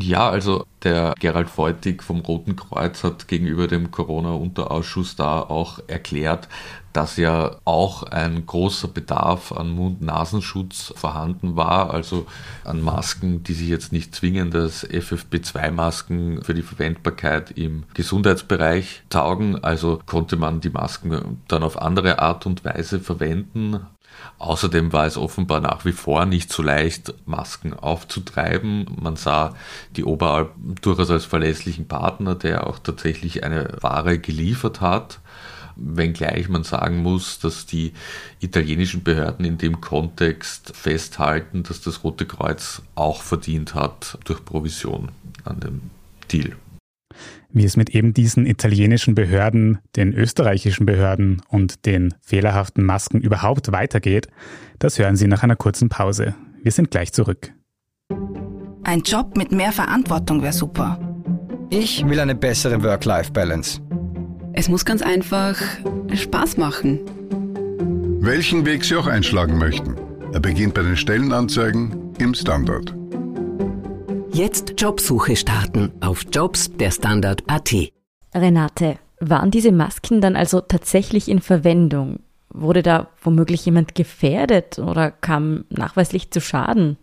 Ja, 0.00 0.30
also 0.30 0.64
der 0.84 1.14
Gerald 1.18 1.50
Feutig 1.50 2.04
vom 2.04 2.20
Roten 2.20 2.54
Kreuz 2.54 3.02
hat 3.02 3.26
gegenüber 3.26 3.66
dem 3.66 3.90
Corona-Unterausschuss 3.90 5.16
da 5.16 5.40
auch 5.40 5.80
erklärt, 5.88 6.48
dass 6.92 7.16
ja 7.16 7.56
auch 7.64 8.04
ein 8.04 8.46
großer 8.46 8.86
Bedarf 8.86 9.50
an 9.50 9.70
Mund-Nasenschutz 9.70 10.94
vorhanden 10.96 11.56
war, 11.56 11.92
also 11.92 12.26
an 12.64 12.80
Masken, 12.80 13.42
die 13.42 13.54
sich 13.54 13.68
jetzt 13.68 13.92
nicht 13.92 14.14
zwingend 14.14 14.54
als 14.54 14.88
FFP2-Masken 14.88 16.44
für 16.44 16.54
die 16.54 16.62
Verwendbarkeit 16.62 17.50
im 17.50 17.82
Gesundheitsbereich 17.94 19.02
taugen. 19.10 19.62
Also 19.64 19.98
konnte 20.06 20.36
man 20.36 20.60
die 20.60 20.70
Masken 20.70 21.42
dann 21.48 21.64
auf 21.64 21.80
andere 21.82 22.20
Art 22.20 22.46
und 22.46 22.64
Weise 22.64 23.00
verwenden. 23.00 23.80
Außerdem 24.38 24.92
war 24.92 25.06
es 25.06 25.16
offenbar 25.16 25.60
nach 25.60 25.84
wie 25.84 25.92
vor 25.92 26.24
nicht 26.24 26.52
so 26.52 26.62
leicht, 26.62 27.14
Masken 27.26 27.74
aufzutreiben. 27.74 28.86
Man 29.00 29.16
sah 29.16 29.54
die 29.96 30.04
Oberalp 30.04 30.52
durchaus 30.80 31.10
als 31.10 31.24
verlässlichen 31.24 31.88
Partner, 31.88 32.34
der 32.34 32.66
auch 32.66 32.78
tatsächlich 32.78 33.42
eine 33.44 33.76
Ware 33.80 34.18
geliefert 34.18 34.80
hat. 34.80 35.18
Wenngleich 35.74 36.48
man 36.48 36.64
sagen 36.64 37.02
muss, 37.02 37.38
dass 37.38 37.66
die 37.66 37.92
italienischen 38.40 39.04
Behörden 39.04 39.44
in 39.44 39.58
dem 39.58 39.80
Kontext 39.80 40.76
festhalten, 40.76 41.62
dass 41.62 41.80
das 41.80 42.02
Rote 42.02 42.26
Kreuz 42.26 42.82
auch 42.96 43.22
verdient 43.22 43.74
hat 43.74 44.18
durch 44.24 44.44
Provision 44.44 45.10
an 45.44 45.60
dem 45.60 45.80
Deal. 46.30 46.56
Wie 47.50 47.64
es 47.64 47.76
mit 47.76 47.90
eben 47.90 48.12
diesen 48.12 48.46
italienischen 48.46 49.14
Behörden, 49.14 49.78
den 49.96 50.12
österreichischen 50.12 50.86
Behörden 50.86 51.42
und 51.48 51.86
den 51.86 52.14
fehlerhaften 52.20 52.84
Masken 52.84 53.20
überhaupt 53.20 53.72
weitergeht, 53.72 54.28
das 54.78 54.98
hören 54.98 55.16
Sie 55.16 55.26
nach 55.26 55.42
einer 55.42 55.56
kurzen 55.56 55.88
Pause. 55.88 56.34
Wir 56.62 56.72
sind 56.72 56.90
gleich 56.90 57.12
zurück. 57.12 57.52
Ein 58.84 59.00
Job 59.00 59.36
mit 59.36 59.52
mehr 59.52 59.72
Verantwortung 59.72 60.42
wäre 60.42 60.52
super. 60.52 60.98
Ich 61.70 62.06
will 62.06 62.20
eine 62.20 62.34
bessere 62.34 62.82
Work-Life-Balance. 62.82 63.80
Es 64.54 64.68
muss 64.68 64.84
ganz 64.84 65.02
einfach 65.02 65.56
Spaß 66.12 66.56
machen. 66.56 67.00
Welchen 68.20 68.64
Weg 68.66 68.84
Sie 68.84 68.96
auch 68.96 69.06
einschlagen 69.06 69.58
möchten. 69.58 69.94
Er 70.32 70.40
beginnt 70.40 70.74
bei 70.74 70.82
den 70.82 70.96
Stellenanzeigen 70.96 72.14
im 72.18 72.34
Standard. 72.34 72.94
Jetzt 74.32 74.74
Jobsuche 74.80 75.36
starten 75.36 75.90
auf 76.00 76.24
Jobs 76.32 76.70
der 76.76 76.90
Standard.at. 76.90 77.74
Renate, 78.34 78.98
waren 79.20 79.50
diese 79.50 79.72
Masken 79.72 80.20
dann 80.20 80.36
also 80.36 80.60
tatsächlich 80.60 81.28
in 81.28 81.40
Verwendung? 81.40 82.20
Wurde 82.50 82.82
da 82.82 83.08
womöglich 83.22 83.64
jemand 83.64 83.94
gefährdet 83.94 84.78
oder 84.78 85.10
kam 85.10 85.64
nachweislich 85.70 86.30
zu 86.30 86.40
Schaden? 86.40 86.98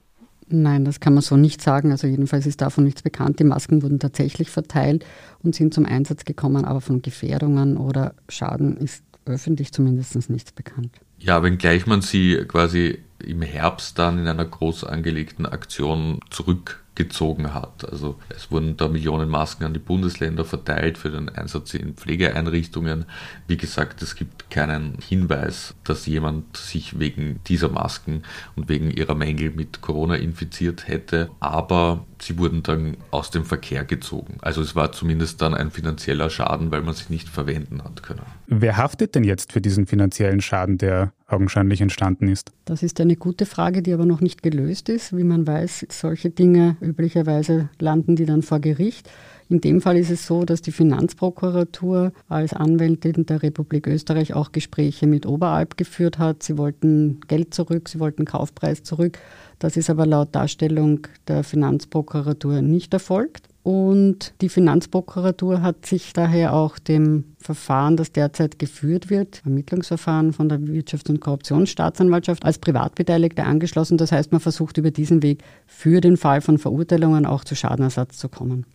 Nein, 0.48 0.86
das 0.86 1.00
kann 1.00 1.13
man 1.13 1.24
so 1.24 1.36
nicht 1.36 1.62
sagen. 1.62 1.91
Also 1.91 2.08
jedenfalls 2.08 2.46
ist 2.46 2.62
davon 2.62 2.84
nichts 2.84 3.01
bekannt. 3.01 3.39
Die 3.39 3.44
Masken 3.44 3.82
wurden 3.82 4.00
tatsächlich 4.00 4.50
verteilt 4.50 5.05
und 5.44 5.55
sind 5.55 5.74
zum 5.74 5.86
Einsatz 5.86 6.24
gekommen, 6.24 6.65
aber 6.65 6.82
von 6.82 7.01
Gefährdungen 7.01 7.77
oder 7.77 8.13
Schaden 8.29 8.77
ist 8.77 9.03
öffentlich 9.25 9.74
zumindest 9.74 10.29
nichts 10.29 10.51
bekannt. 10.51 11.00
Ja, 11.17 11.41
wenngleich 11.41 11.88
man 11.88 12.01
sie 12.01 12.44
quasi 12.48 13.00
im 13.20 13.41
Herbst 13.41 13.98
dann 13.98 14.20
in 14.20 14.27
einer 14.27 14.46
groß 14.46 14.84
angelegten 14.84 15.46
Aktion 15.46 16.20
zurück 16.29 16.85
gezogen 16.96 17.54
hat. 17.54 17.90
Also 17.90 18.16
es 18.30 18.52
wurden 18.52 18.78
da 18.78 18.88
Millionen 18.88 19.30
Masken 19.30 19.66
an 19.66 19.74
die 19.74 19.80
Bundesländer 19.80 20.46
verteilt 20.46 20.98
für 20.98 21.12
den 21.12 21.30
Einsatz 21.30 21.74
in 21.74 21.94
Pflegeeinrichtungen. 21.96 23.06
Wie 23.48 23.58
gesagt, 23.58 24.02
es 24.02 24.16
gibt 24.16 24.50
keinen 24.50 24.98
Hinweis, 25.00 25.75
dass 25.84 26.06
jemand 26.06 26.58
sich 26.58 26.98
wegen 27.00 27.42
dieser 27.48 27.70
Masken 27.70 28.24
und 28.56 28.70
wegen 28.70 28.90
ihrer 28.90 29.16
Mängel 29.16 29.52
mit 29.52 29.82
Corona 29.82 30.16
infiziert 30.16 30.88
hätte, 30.88 31.30
aber 31.40 32.06
sie 32.22 32.38
wurden 32.38 32.64
dann 32.64 32.98
aus 33.12 33.32
dem 33.32 33.46
Verkehr 33.46 33.84
gezogen. 33.84 34.38
Also 34.42 34.62
es 34.62 34.76
war 34.76 34.92
zumindest 34.92 35.42
dann 35.42 35.54
ein 35.54 35.72
finanzieller 35.72 36.30
Schaden, 36.30 36.72
weil 36.72 36.82
man 36.82 36.94
sie 36.94 37.06
nicht 37.10 37.30
verwenden 37.30 37.84
hat 37.84 38.04
können. 38.04 38.22
Wer 38.48 38.78
haftet 38.78 39.16
denn 39.16 39.24
jetzt 39.24 39.54
für 39.54 39.62
diesen 39.62 39.88
finanziellen 39.88 40.42
Schaden, 40.42 40.78
der 40.78 41.14
augenscheinlich 41.28 41.82
entstanden 41.82 42.28
ist? 42.28 42.52
Das 42.66 42.84
ist 42.84 43.02
eine 43.02 43.16
gute 43.16 43.46
Frage, 43.46 43.82
die 43.82 43.94
aber 43.94 44.06
noch 44.06 44.22
nicht 44.22 44.44
gelöst 44.44 44.90
ist. 44.90 45.16
Wie 45.16 45.24
man 45.24 45.46
weiß, 45.48 45.88
solche 45.90 46.30
Dinge 46.30 46.78
üblicherweise 46.82 47.70
landen 47.80 48.16
die 48.16 48.26
dann 48.26 48.42
vor 48.42 48.60
Gericht. 48.60 49.10
In 49.48 49.62
dem 49.62 49.80
Fall 49.80 49.98
ist 49.98 50.10
es 50.10 50.25
so, 50.25 50.44
dass 50.44 50.64
die 50.64 50.72
Finanzprokuratur 50.72 52.12
als 52.28 52.54
Anwältin 52.54 53.28
der 53.28 53.44
Republik 53.44 53.86
Österreich 53.86 54.34
auch 54.34 54.52
Gespräche 54.52 55.06
mit 55.06 55.28
Oberalp 55.28 55.78
geführt 55.78 56.18
hat. 56.18 56.42
Sie 56.42 56.58
wollten 56.58 57.20
Geld 57.28 57.54
zurück, 57.54 57.88
sie 57.88 58.00
wollten 58.00 58.25
Kaufpreis 58.25 58.82
zurück. 58.82 59.20
Das 59.60 59.78
ist 59.78 59.92
aber 59.92 60.08
laut 60.08 60.34
Darstellung 60.34 61.08
der 61.28 61.44
Finanzprokuratur 61.44 62.64
nicht 62.64 62.92
erfolgt. 62.94 63.48
Und 63.62 64.34
die 64.42 64.50
Finanzprokuratur 64.50 65.62
hat 65.62 65.86
sich 65.86 66.14
daher 66.14 66.54
auch 66.54 66.80
dem 66.80 67.36
Verfahren, 67.40 67.98
das 67.98 68.12
derzeit 68.12 68.58
geführt 68.58 69.10
wird, 69.10 69.42
Ermittlungsverfahren 69.44 70.34
von 70.34 70.50
der 70.50 70.60
Wirtschafts- 70.60 71.10
und 71.10 71.20
Korruptionsstaatsanwaltschaft, 71.20 72.46
als 72.46 72.58
Privatbeteiligte 72.58 73.44
angeschlossen. 73.44 73.98
Das 73.98 74.12
heißt, 74.12 74.32
man 74.32 74.42
versucht 74.42 74.78
über 74.78 74.92
diesen 74.92 75.22
Weg 75.24 75.44
für 75.68 76.02
den 76.02 76.18
Fall 76.18 76.42
von 76.42 76.58
Verurteilungen 76.58 77.25
auch 77.28 77.44
zu 77.44 77.56
Schadenersatz 77.56 78.18
zu 78.18 78.30
kommen. 78.30 78.66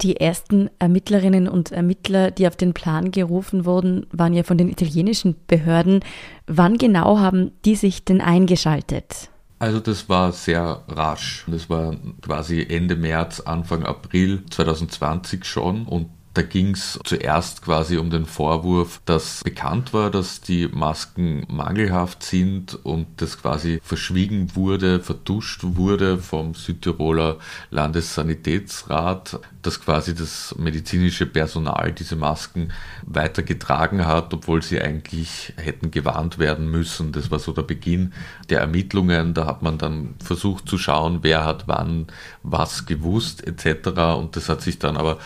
Die 0.00 0.16
ersten 0.16 0.68
Ermittlerinnen 0.78 1.48
und 1.48 1.72
Ermittler, 1.72 2.30
die 2.30 2.46
auf 2.46 2.56
den 2.56 2.74
Plan 2.74 3.10
gerufen 3.10 3.64
wurden, 3.64 4.06
waren 4.12 4.34
ja 4.34 4.42
von 4.42 4.58
den 4.58 4.68
italienischen 4.68 5.36
Behörden. 5.46 6.00
Wann 6.46 6.78
genau 6.78 7.18
haben 7.18 7.52
die 7.64 7.76
sich 7.76 8.04
denn 8.04 8.20
eingeschaltet? 8.20 9.30
Also 9.58 9.80
das 9.80 10.08
war 10.08 10.32
sehr 10.32 10.82
rasch. 10.88 11.44
Das 11.46 11.70
war 11.70 11.96
quasi 12.20 12.66
Ende 12.68 12.96
März, 12.96 13.40
Anfang 13.40 13.84
April 13.84 14.42
2020 14.50 15.44
schon 15.44 15.86
und 15.86 16.08
da 16.34 16.42
ging 16.42 16.70
es 16.72 16.98
zuerst 17.04 17.62
quasi 17.62 17.96
um 17.96 18.10
den 18.10 18.26
Vorwurf, 18.26 19.00
dass 19.04 19.42
bekannt 19.44 19.94
war, 19.94 20.10
dass 20.10 20.40
die 20.40 20.66
Masken 20.66 21.46
mangelhaft 21.48 22.24
sind 22.24 22.74
und 22.84 23.06
das 23.18 23.40
quasi 23.40 23.80
verschwiegen 23.84 24.56
wurde, 24.56 24.98
vertuscht 24.98 25.60
wurde 25.62 26.18
vom 26.18 26.54
Südtiroler 26.54 27.38
Landessanitätsrat, 27.70 29.38
dass 29.62 29.80
quasi 29.80 30.12
das 30.12 30.56
medizinische 30.58 31.26
Personal 31.26 31.92
diese 31.92 32.16
Masken 32.16 32.72
weitergetragen 33.06 34.04
hat, 34.04 34.34
obwohl 34.34 34.60
sie 34.60 34.80
eigentlich 34.80 35.52
hätten 35.56 35.92
gewarnt 35.92 36.38
werden 36.38 36.68
müssen. 36.68 37.12
Das 37.12 37.30
war 37.30 37.38
so 37.38 37.52
der 37.52 37.62
Beginn 37.62 38.12
der 38.50 38.58
Ermittlungen. 38.58 39.34
Da 39.34 39.46
hat 39.46 39.62
man 39.62 39.78
dann 39.78 40.16
versucht 40.22 40.68
zu 40.68 40.78
schauen, 40.78 41.20
wer 41.22 41.44
hat 41.44 41.68
wann 41.68 42.08
was 42.42 42.86
gewusst 42.86 43.46
etc. 43.46 44.16
Und 44.18 44.34
das 44.34 44.48
hat 44.48 44.62
sich 44.62 44.80
dann 44.80 44.96
aber 44.96 45.18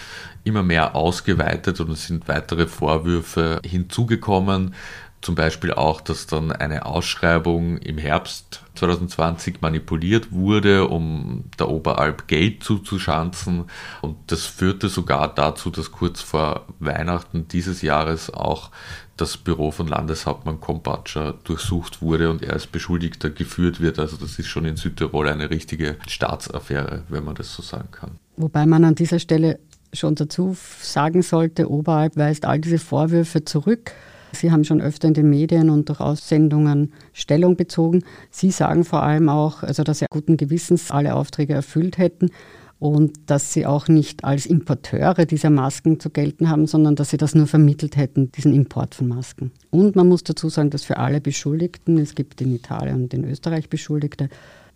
immer 0.49 0.63
mehr 0.63 0.97
ausgeweitet 0.97 1.81
und 1.81 1.91
es 1.91 2.07
sind 2.07 2.27
weitere 2.27 2.67
Vorwürfe 2.67 3.61
hinzugekommen. 3.65 4.75
Zum 5.21 5.35
Beispiel 5.35 5.73
auch, 5.73 6.01
dass 6.01 6.29
dann 6.29 6.53
eine 6.53 6.87
Ausschreibung 6.87 7.79
im 7.79 7.99
Herbst 7.99 8.63
2020 8.77 9.61
manipuliert 9.61 10.31
wurde, 10.31 10.87
um 10.87 11.45
der 11.59 11.69
Oberalp 11.69 12.29
Geld 12.29 12.63
zuzuschanzen. 12.63 13.65
Und 14.01 14.17
das 14.29 14.47
führte 14.47 14.89
sogar 14.89 15.35
dazu, 15.35 15.71
dass 15.71 15.91
kurz 15.91 16.21
vor 16.21 16.67
Weihnachten 16.79 17.49
dieses 17.49 17.83
Jahres 17.83 18.33
auch 18.33 18.71
das 19.17 19.37
Büro 19.37 19.73
von 19.73 19.89
Landeshauptmann 19.89 20.61
Kompatscher 20.61 21.35
durchsucht 21.43 22.01
wurde 22.01 22.31
und 22.31 22.43
er 22.43 22.53
als 22.53 22.69
Beschuldigter 22.69 23.31
geführt 23.31 23.81
wird. 23.81 23.99
Also 23.99 24.17
das 24.17 24.39
ist 24.39 24.47
schon 24.47 24.65
in 24.65 24.77
Südtirol 24.77 25.29
eine 25.29 25.51
richtige 25.51 25.97
Staatsaffäre, 26.07 27.03
wenn 27.09 27.25
man 27.25 27.35
das 27.35 27.53
so 27.53 27.63
sagen 27.63 27.89
kann. 27.91 28.13
Wobei 28.37 28.67
man 28.67 28.85
an 28.85 28.95
dieser 28.95 29.19
Stelle 29.19 29.59
schon 29.93 30.15
dazu 30.15 30.57
sagen 30.81 31.23
sollte, 31.23 31.71
Oberalp 31.71 32.17
weist 32.17 32.45
all 32.45 32.61
diese 32.61 32.79
Vorwürfe 32.79 33.45
zurück. 33.45 33.93
Sie 34.33 34.53
haben 34.53 34.65
schon 34.65 34.83
öfter 34.83 35.09
in 35.09 35.15
den 35.15 35.31
Medien 35.31 35.71
und 35.71 35.89
durch 35.89 36.01
Aussendungen 36.01 36.93
Stellung 37.13 37.57
bezogen. 37.57 38.05
Sie 38.31 38.51
sagen 38.51 38.85
vor 38.85 39.03
allem 39.03 39.29
auch, 39.29 39.63
also 39.63 39.85
dass 39.85 40.01
sie 40.01 40.07
guten 40.11 40.37
Gewissens 40.37 40.91
alle 40.91 41.15
Aufträge 41.15 41.55
erfüllt 41.55 41.99
hätten. 41.99 42.31
und 42.79 43.19
dass 43.27 43.53
sie 43.53 43.67
auch 43.67 43.89
nicht 43.89 44.25
als 44.25 44.47
Importeure 44.47 45.27
dieser 45.27 45.51
Masken 45.51 45.99
zu 45.99 46.11
gelten 46.11 46.49
haben, 46.49 46.67
sondern 46.67 46.95
dass 46.95 47.11
sie 47.11 47.17
das 47.17 47.35
nur 47.35 47.47
vermittelt 47.47 47.97
hätten, 47.97 48.31
diesen 48.33 48.55
Import 48.55 48.95
von 48.95 49.09
Masken. 49.09 49.51
Und 49.71 49.97
man 49.97 50.09
muss 50.09 50.23
dazu 50.23 50.49
sagen, 50.49 50.71
dass 50.71 50.85
für 50.85 50.99
alle 50.99 51.21
Beschuldigten, 51.21 51.99
es 51.99 52.15
gibt 52.15 52.41
in 52.41 52.55
Italien 52.55 53.03
und 53.05 53.15
in 53.15 53.25
Österreich 53.25 53.69
Beschuldigte, 53.69 54.29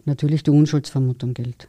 natürlich 0.05 0.43
die 0.43 0.51
Unschuldsvermutung 0.51 1.33
gilt. 1.35 1.69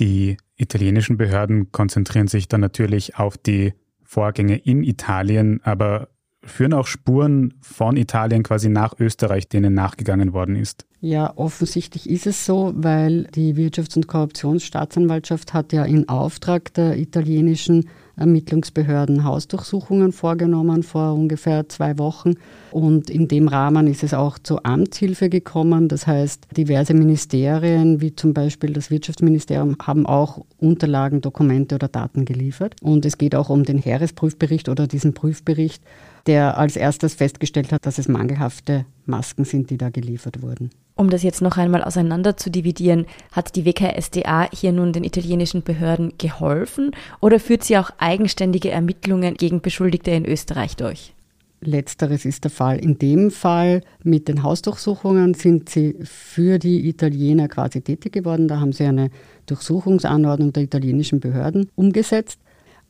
Die 0.00 0.36
italienischen 0.56 1.16
Behörden 1.16 1.70
konzentrieren 1.72 2.28
sich 2.28 2.48
dann 2.48 2.60
natürlich 2.60 3.16
auf 3.16 3.36
die 3.36 3.74
Vorgänge 4.02 4.56
in 4.56 4.82
Italien, 4.82 5.60
aber 5.64 6.08
führen 6.42 6.74
auch 6.74 6.86
Spuren 6.86 7.54
von 7.60 7.96
Italien 7.96 8.42
quasi 8.42 8.68
nach 8.68 8.98
Österreich, 8.98 9.48
denen 9.48 9.74
nachgegangen 9.74 10.32
worden 10.32 10.56
ist? 10.56 10.86
Ja, 11.00 11.36
offensichtlich 11.36 12.08
ist 12.08 12.26
es 12.26 12.44
so, 12.46 12.72
weil 12.76 13.24
die 13.34 13.54
Wirtschafts- 13.54 13.96
und 13.96 14.06
Korruptionsstaatsanwaltschaft 14.06 15.54
hat 15.54 15.72
ja 15.72 15.84
in 15.84 16.08
Auftrag 16.08 16.72
der 16.74 16.98
italienischen 16.98 17.88
Ermittlungsbehörden 18.16 19.24
Hausdurchsuchungen 19.24 20.12
vorgenommen 20.12 20.82
vor 20.82 21.14
ungefähr 21.14 21.68
zwei 21.68 21.98
Wochen. 21.98 22.34
Und 22.70 23.10
in 23.10 23.28
dem 23.28 23.48
Rahmen 23.48 23.86
ist 23.86 24.02
es 24.02 24.14
auch 24.14 24.38
zur 24.38 24.64
Amtshilfe 24.66 25.28
gekommen. 25.28 25.88
Das 25.88 26.06
heißt, 26.06 26.48
diverse 26.56 26.94
Ministerien, 26.94 28.00
wie 28.00 28.14
zum 28.14 28.34
Beispiel 28.34 28.72
das 28.72 28.90
Wirtschaftsministerium, 28.90 29.76
haben 29.82 30.06
auch 30.06 30.44
Unterlagen, 30.58 31.20
Dokumente 31.20 31.74
oder 31.74 31.88
Daten 31.88 32.24
geliefert. 32.24 32.76
Und 32.82 33.04
es 33.04 33.18
geht 33.18 33.34
auch 33.34 33.50
um 33.50 33.64
den 33.64 33.78
Heeresprüfbericht 33.78 34.68
oder 34.68 34.86
diesen 34.86 35.14
Prüfbericht, 35.14 35.82
der 36.26 36.58
als 36.58 36.76
erstes 36.76 37.14
festgestellt 37.14 37.72
hat, 37.72 37.86
dass 37.86 37.98
es 37.98 38.08
mangelhafte 38.08 38.86
Masken 39.06 39.44
sind, 39.44 39.70
die 39.70 39.76
da 39.76 39.90
geliefert 39.90 40.42
wurden. 40.42 40.70
Um 40.96 41.10
das 41.10 41.24
jetzt 41.24 41.42
noch 41.42 41.56
einmal 41.56 41.82
auseinander 41.82 42.36
zu 42.36 42.50
dividieren, 42.50 43.06
hat 43.32 43.56
die 43.56 43.64
WKSDA 43.64 44.48
hier 44.52 44.70
nun 44.70 44.92
den 44.92 45.02
italienischen 45.02 45.64
Behörden 45.64 46.12
geholfen 46.18 46.92
oder 47.20 47.40
führt 47.40 47.64
sie 47.64 47.78
auch 47.78 47.90
eigenständige 47.98 48.70
Ermittlungen 48.70 49.34
gegen 49.34 49.60
Beschuldigte 49.60 50.12
in 50.12 50.24
Österreich 50.24 50.76
durch? 50.76 51.12
Letzteres 51.60 52.24
ist 52.24 52.44
der 52.44 52.50
Fall. 52.50 52.78
In 52.78 52.98
dem 52.98 53.30
Fall 53.30 53.80
mit 54.02 54.28
den 54.28 54.42
Hausdurchsuchungen 54.42 55.34
sind 55.34 55.68
sie 55.68 55.96
für 56.02 56.58
die 56.58 56.88
Italiener 56.88 57.48
quasi 57.48 57.80
tätig 57.80 58.12
geworden. 58.12 58.48
Da 58.48 58.60
haben 58.60 58.72
sie 58.72 58.84
eine 58.84 59.10
Durchsuchungsanordnung 59.46 60.52
der 60.52 60.62
italienischen 60.62 61.20
Behörden 61.20 61.70
umgesetzt. 61.74 62.38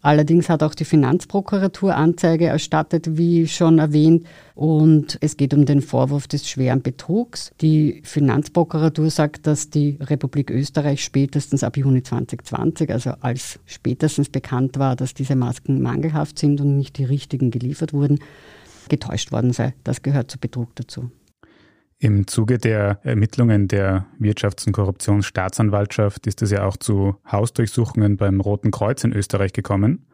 Allerdings 0.05 0.51
hat 0.51 0.63
auch 0.63 0.75
die 0.75 0.85
Finanzprokuratur 0.85 1.97
Anzeige 1.97 2.45
erstattet, 2.45 3.17
wie 3.17 3.49
schon 3.49 3.79
erwähnt. 3.79 4.27
Und 4.55 5.17
es 5.23 5.39
geht 5.39 5.55
um 5.55 5.65
den 5.65 5.81
Vorwurf 5.81 6.29
des 6.29 6.47
schweren 6.47 6.83
Betrugs. 6.83 7.53
Die 7.63 8.03
Finanzprokuratur 8.05 9.09
sagt, 9.09 9.47
dass 9.47 9.71
die 9.71 9.97
Republik 10.03 10.51
Österreich 10.51 11.03
spätestens 11.03 11.65
ab 11.65 11.79
Juni 11.79 12.03
2020, 12.03 12.91
also 12.91 13.13
als 13.21 13.59
spätestens 13.65 14.29
bekannt 14.29 14.79
war, 14.79 14.95
dass 14.95 15.15
diese 15.15 15.37
Masken 15.37 15.81
mangelhaft 15.81 16.39
sind 16.39 16.61
und 16.61 16.77
nicht 16.77 16.99
die 16.99 17.05
richtigen 17.05 17.51
geliefert 17.51 17.95
wurden, 17.95 18.19
getäuscht 18.91 19.33
worden 19.33 19.55
sei. 19.55 19.73
Das 19.85 20.03
gehört 20.03 20.31
zu 20.31 20.39
Betrug 20.39 20.69
dazu. 20.75 21.11
Im 22.05 22.27
Zuge 22.27 22.59
der 22.59 22.99
Ermittlungen 23.03 23.67
der 23.67 24.05
Wirtschafts- 24.21 24.67
und 24.67 24.75
Korruptionsstaatsanwaltschaft 24.75 26.27
ist 26.27 26.43
es 26.43 26.51
ja 26.51 26.67
auch 26.67 26.77
zu 26.77 27.15
Hausdurchsuchungen 27.33 28.19
beim 28.19 28.43
Roten 28.43 28.71
Kreuz 28.71 29.05
in 29.05 29.15
Österreich 29.15 29.55
gekommen. 29.55 30.05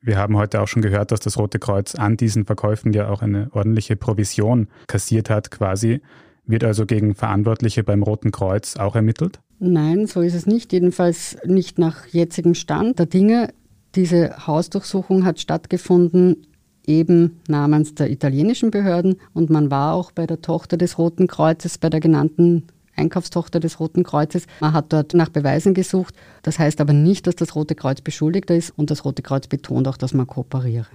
Wir 0.00 0.18
haben 0.18 0.36
heute 0.36 0.60
auch 0.60 0.66
schon 0.66 0.82
gehört, 0.82 1.12
dass 1.12 1.20
das 1.20 1.38
Rote 1.38 1.60
Kreuz 1.60 1.94
an 1.94 2.16
diesen 2.16 2.44
Verkäufen 2.44 2.92
ja 2.92 3.08
auch 3.08 3.22
eine 3.22 3.50
ordentliche 3.52 3.94
Provision 3.94 4.66
kassiert 4.88 5.30
hat, 5.30 5.52
quasi. 5.52 6.00
Wird 6.44 6.64
also 6.64 6.86
gegen 6.86 7.14
Verantwortliche 7.14 7.84
beim 7.84 8.02
Roten 8.02 8.32
Kreuz 8.32 8.76
auch 8.76 8.96
ermittelt? 8.96 9.38
Nein, 9.60 10.08
so 10.08 10.22
ist 10.22 10.34
es 10.34 10.46
nicht. 10.46 10.72
Jedenfalls 10.72 11.36
nicht 11.44 11.78
nach 11.78 12.04
jetzigem 12.06 12.54
Stand 12.54 12.98
der 12.98 13.06
Dinge. 13.06 13.54
Diese 13.94 14.48
Hausdurchsuchung 14.48 15.24
hat 15.24 15.38
stattgefunden 15.38 16.48
eben 16.88 17.40
namens 17.46 17.94
der 17.94 18.10
italienischen 18.10 18.70
Behörden 18.70 19.16
und 19.34 19.50
man 19.50 19.70
war 19.70 19.94
auch 19.94 20.10
bei 20.10 20.26
der 20.26 20.40
Tochter 20.40 20.76
des 20.76 20.98
Roten 20.98 21.26
Kreuzes, 21.26 21.78
bei 21.78 21.90
der 21.90 22.00
genannten 22.00 22.66
Einkaufstochter 22.96 23.60
des 23.60 23.78
Roten 23.78 24.02
Kreuzes. 24.02 24.46
Man 24.60 24.72
hat 24.72 24.92
dort 24.92 25.14
nach 25.14 25.28
Beweisen 25.28 25.74
gesucht. 25.74 26.14
Das 26.42 26.58
heißt 26.58 26.80
aber 26.80 26.92
nicht, 26.92 27.26
dass 27.26 27.36
das 27.36 27.54
Rote 27.54 27.74
Kreuz 27.74 28.00
Beschuldigter 28.00 28.56
ist 28.56 28.70
und 28.76 28.90
das 28.90 29.04
Rote 29.04 29.22
Kreuz 29.22 29.46
betont 29.46 29.86
auch, 29.86 29.96
dass 29.96 30.14
man 30.14 30.26
kooperiere. 30.26 30.88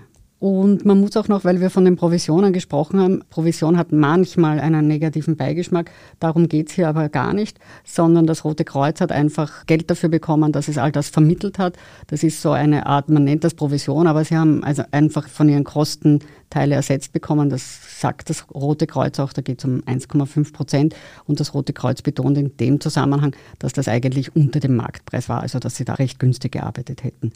Und 0.44 0.84
man 0.84 1.00
muss 1.00 1.16
auch 1.16 1.30
noch, 1.30 1.46
weil 1.46 1.62
wir 1.62 1.70
von 1.70 1.86
den 1.86 1.96
Provisionen 1.96 2.52
gesprochen 2.52 3.00
haben, 3.00 3.24
Provision 3.30 3.78
hat 3.78 3.94
manchmal 3.94 4.60
einen 4.60 4.90
negativen 4.90 5.38
Beigeschmack. 5.38 5.90
Darum 6.20 6.50
geht 6.50 6.68
es 6.68 6.76
hier 6.76 6.90
aber 6.90 7.08
gar 7.08 7.32
nicht, 7.32 7.60
sondern 7.86 8.28
das 8.28 8.44
Rote 8.44 8.66
Kreuz 8.66 9.00
hat 9.00 9.14
einfach 9.14 9.66
Geld 9.68 9.90
dafür 9.90 10.10
bekommen, 10.10 10.52
dass 10.52 10.68
es 10.68 10.78
all 10.78 10.92
das 10.92 11.08
vermittelt 11.08 11.60
hat. 11.60 11.78
Das 12.08 12.24
ist 12.24 12.42
so 12.42 12.52
eine 12.52 12.88
Art, 12.88 13.08
man 13.08 13.24
nennt 13.24 13.46
das 13.46 13.54
Provision, 13.54 14.06
aber 14.06 14.26
sie 14.26 14.36
haben 14.36 14.66
also 14.66 14.84
einfach 14.92 15.30
von 15.30 15.48
ihren 15.48 15.64
Kosten 15.64 16.20
Teile 16.50 16.76
ersetzt 16.76 17.14
bekommen. 17.14 17.50
Das 17.50 18.02
sagt 18.02 18.30
das 18.30 18.46
Rote 18.54 18.86
Kreuz 18.86 19.20
auch, 19.20 19.32
da 19.32 19.42
geht 19.42 19.60
es 19.60 19.64
um 19.64 19.80
1,5 19.84 20.52
Prozent. 20.52 20.94
Und 21.24 21.40
das 21.40 21.54
Rote 21.54 21.72
Kreuz 21.72 22.02
betont 22.02 22.38
in 22.38 22.58
dem 22.58 22.82
Zusammenhang, 22.82 23.34
dass 23.60 23.72
das 23.72 23.88
eigentlich 23.88 24.36
unter 24.36 24.60
dem 24.60 24.76
Marktpreis 24.76 25.30
war, 25.30 25.40
also 25.40 25.60
dass 25.60 25.78
sie 25.78 25.86
da 25.86 25.94
recht 25.94 26.20
günstig 26.20 26.52
gearbeitet 26.52 27.06
hätten. 27.06 27.32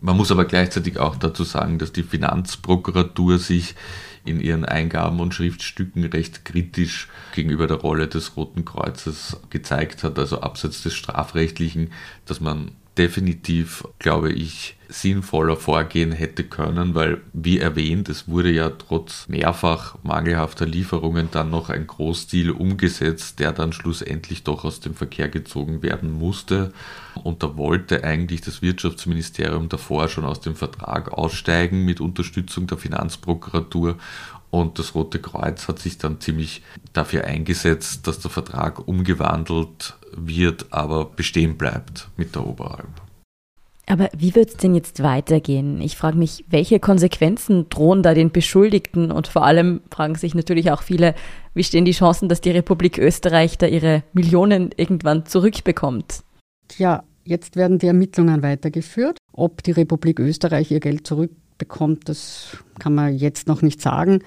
Man 0.00 0.16
muss 0.16 0.30
aber 0.30 0.44
gleichzeitig 0.44 0.98
auch 0.98 1.16
dazu 1.16 1.44
sagen, 1.44 1.78
dass 1.78 1.92
die 1.92 2.02
Finanzprokuratur 2.02 3.38
sich 3.38 3.74
in 4.24 4.40
ihren 4.40 4.64
Eingaben 4.64 5.20
und 5.20 5.34
Schriftstücken 5.34 6.04
recht 6.04 6.44
kritisch 6.44 7.08
gegenüber 7.34 7.66
der 7.66 7.78
Rolle 7.78 8.08
des 8.08 8.36
Roten 8.36 8.64
Kreuzes 8.64 9.40
gezeigt 9.50 10.02
hat, 10.04 10.18
also 10.18 10.40
abseits 10.40 10.82
des 10.82 10.94
strafrechtlichen, 10.94 11.92
dass 12.26 12.40
man 12.40 12.72
definitiv, 12.98 13.84
glaube 13.98 14.32
ich, 14.32 14.76
sinnvoller 14.88 15.56
vorgehen 15.56 16.12
hätte 16.12 16.44
können, 16.44 16.94
weil, 16.94 17.20
wie 17.32 17.58
erwähnt, 17.58 18.08
es 18.08 18.26
wurde 18.26 18.50
ja 18.50 18.70
trotz 18.70 19.28
mehrfach 19.28 19.96
mangelhafter 20.02 20.66
Lieferungen 20.66 21.28
dann 21.30 21.50
noch 21.50 21.68
ein 21.68 21.86
Großstil 21.86 22.50
umgesetzt, 22.50 23.38
der 23.38 23.52
dann 23.52 23.72
schlussendlich 23.72 24.44
doch 24.44 24.64
aus 24.64 24.80
dem 24.80 24.94
Verkehr 24.94 25.28
gezogen 25.28 25.82
werden 25.82 26.10
musste. 26.10 26.72
Und 27.22 27.42
da 27.42 27.56
wollte 27.56 28.02
eigentlich 28.02 28.40
das 28.40 28.62
Wirtschaftsministerium 28.62 29.68
davor 29.68 30.08
schon 30.08 30.24
aus 30.24 30.40
dem 30.40 30.56
Vertrag 30.56 31.12
aussteigen 31.12 31.84
mit 31.84 32.00
Unterstützung 32.00 32.66
der 32.66 32.78
Finanzprokuratur. 32.78 33.98
Und 34.50 34.78
das 34.78 34.94
Rote 34.94 35.20
Kreuz 35.20 35.68
hat 35.68 35.78
sich 35.78 35.98
dann 35.98 36.20
ziemlich 36.20 36.62
dafür 36.92 37.24
eingesetzt, 37.24 38.06
dass 38.06 38.20
der 38.20 38.30
Vertrag 38.30 38.88
umgewandelt 38.88 39.96
wird, 40.12 40.66
aber 40.70 41.04
bestehen 41.04 41.58
bleibt 41.58 42.08
mit 42.16 42.34
der 42.34 42.46
Oberalp. 42.46 43.02
Aber 43.88 44.10
wie 44.16 44.34
wird 44.34 44.50
es 44.50 44.56
denn 44.56 44.74
jetzt 44.74 45.02
weitergehen? 45.02 45.80
Ich 45.80 45.96
frage 45.96 46.18
mich, 46.18 46.44
welche 46.48 46.78
Konsequenzen 46.78 47.70
drohen 47.70 48.02
da 48.02 48.12
den 48.12 48.30
Beschuldigten? 48.30 49.10
Und 49.10 49.28
vor 49.28 49.44
allem 49.44 49.80
fragen 49.90 50.14
sich 50.14 50.34
natürlich 50.34 50.70
auch 50.70 50.82
viele, 50.82 51.14
wie 51.54 51.64
stehen 51.64 51.86
die 51.86 51.92
Chancen, 51.92 52.28
dass 52.28 52.42
die 52.42 52.50
Republik 52.50 52.98
Österreich 52.98 53.56
da 53.56 53.66
ihre 53.66 54.02
Millionen 54.12 54.70
irgendwann 54.76 55.24
zurückbekommt? 55.24 56.22
Tja, 56.68 57.02
jetzt 57.24 57.56
werden 57.56 57.78
die 57.78 57.86
Ermittlungen 57.86 58.42
weitergeführt. 58.42 59.16
Ob 59.32 59.62
die 59.62 59.72
Republik 59.72 60.20
Österreich 60.20 60.70
ihr 60.70 60.80
Geld 60.80 61.06
zurückbekommt, 61.58 62.08
das 62.08 62.56
kann 62.78 62.94
man 62.94 63.16
jetzt 63.16 63.48
noch 63.48 63.62
nicht 63.62 63.80
sagen. 63.80 64.20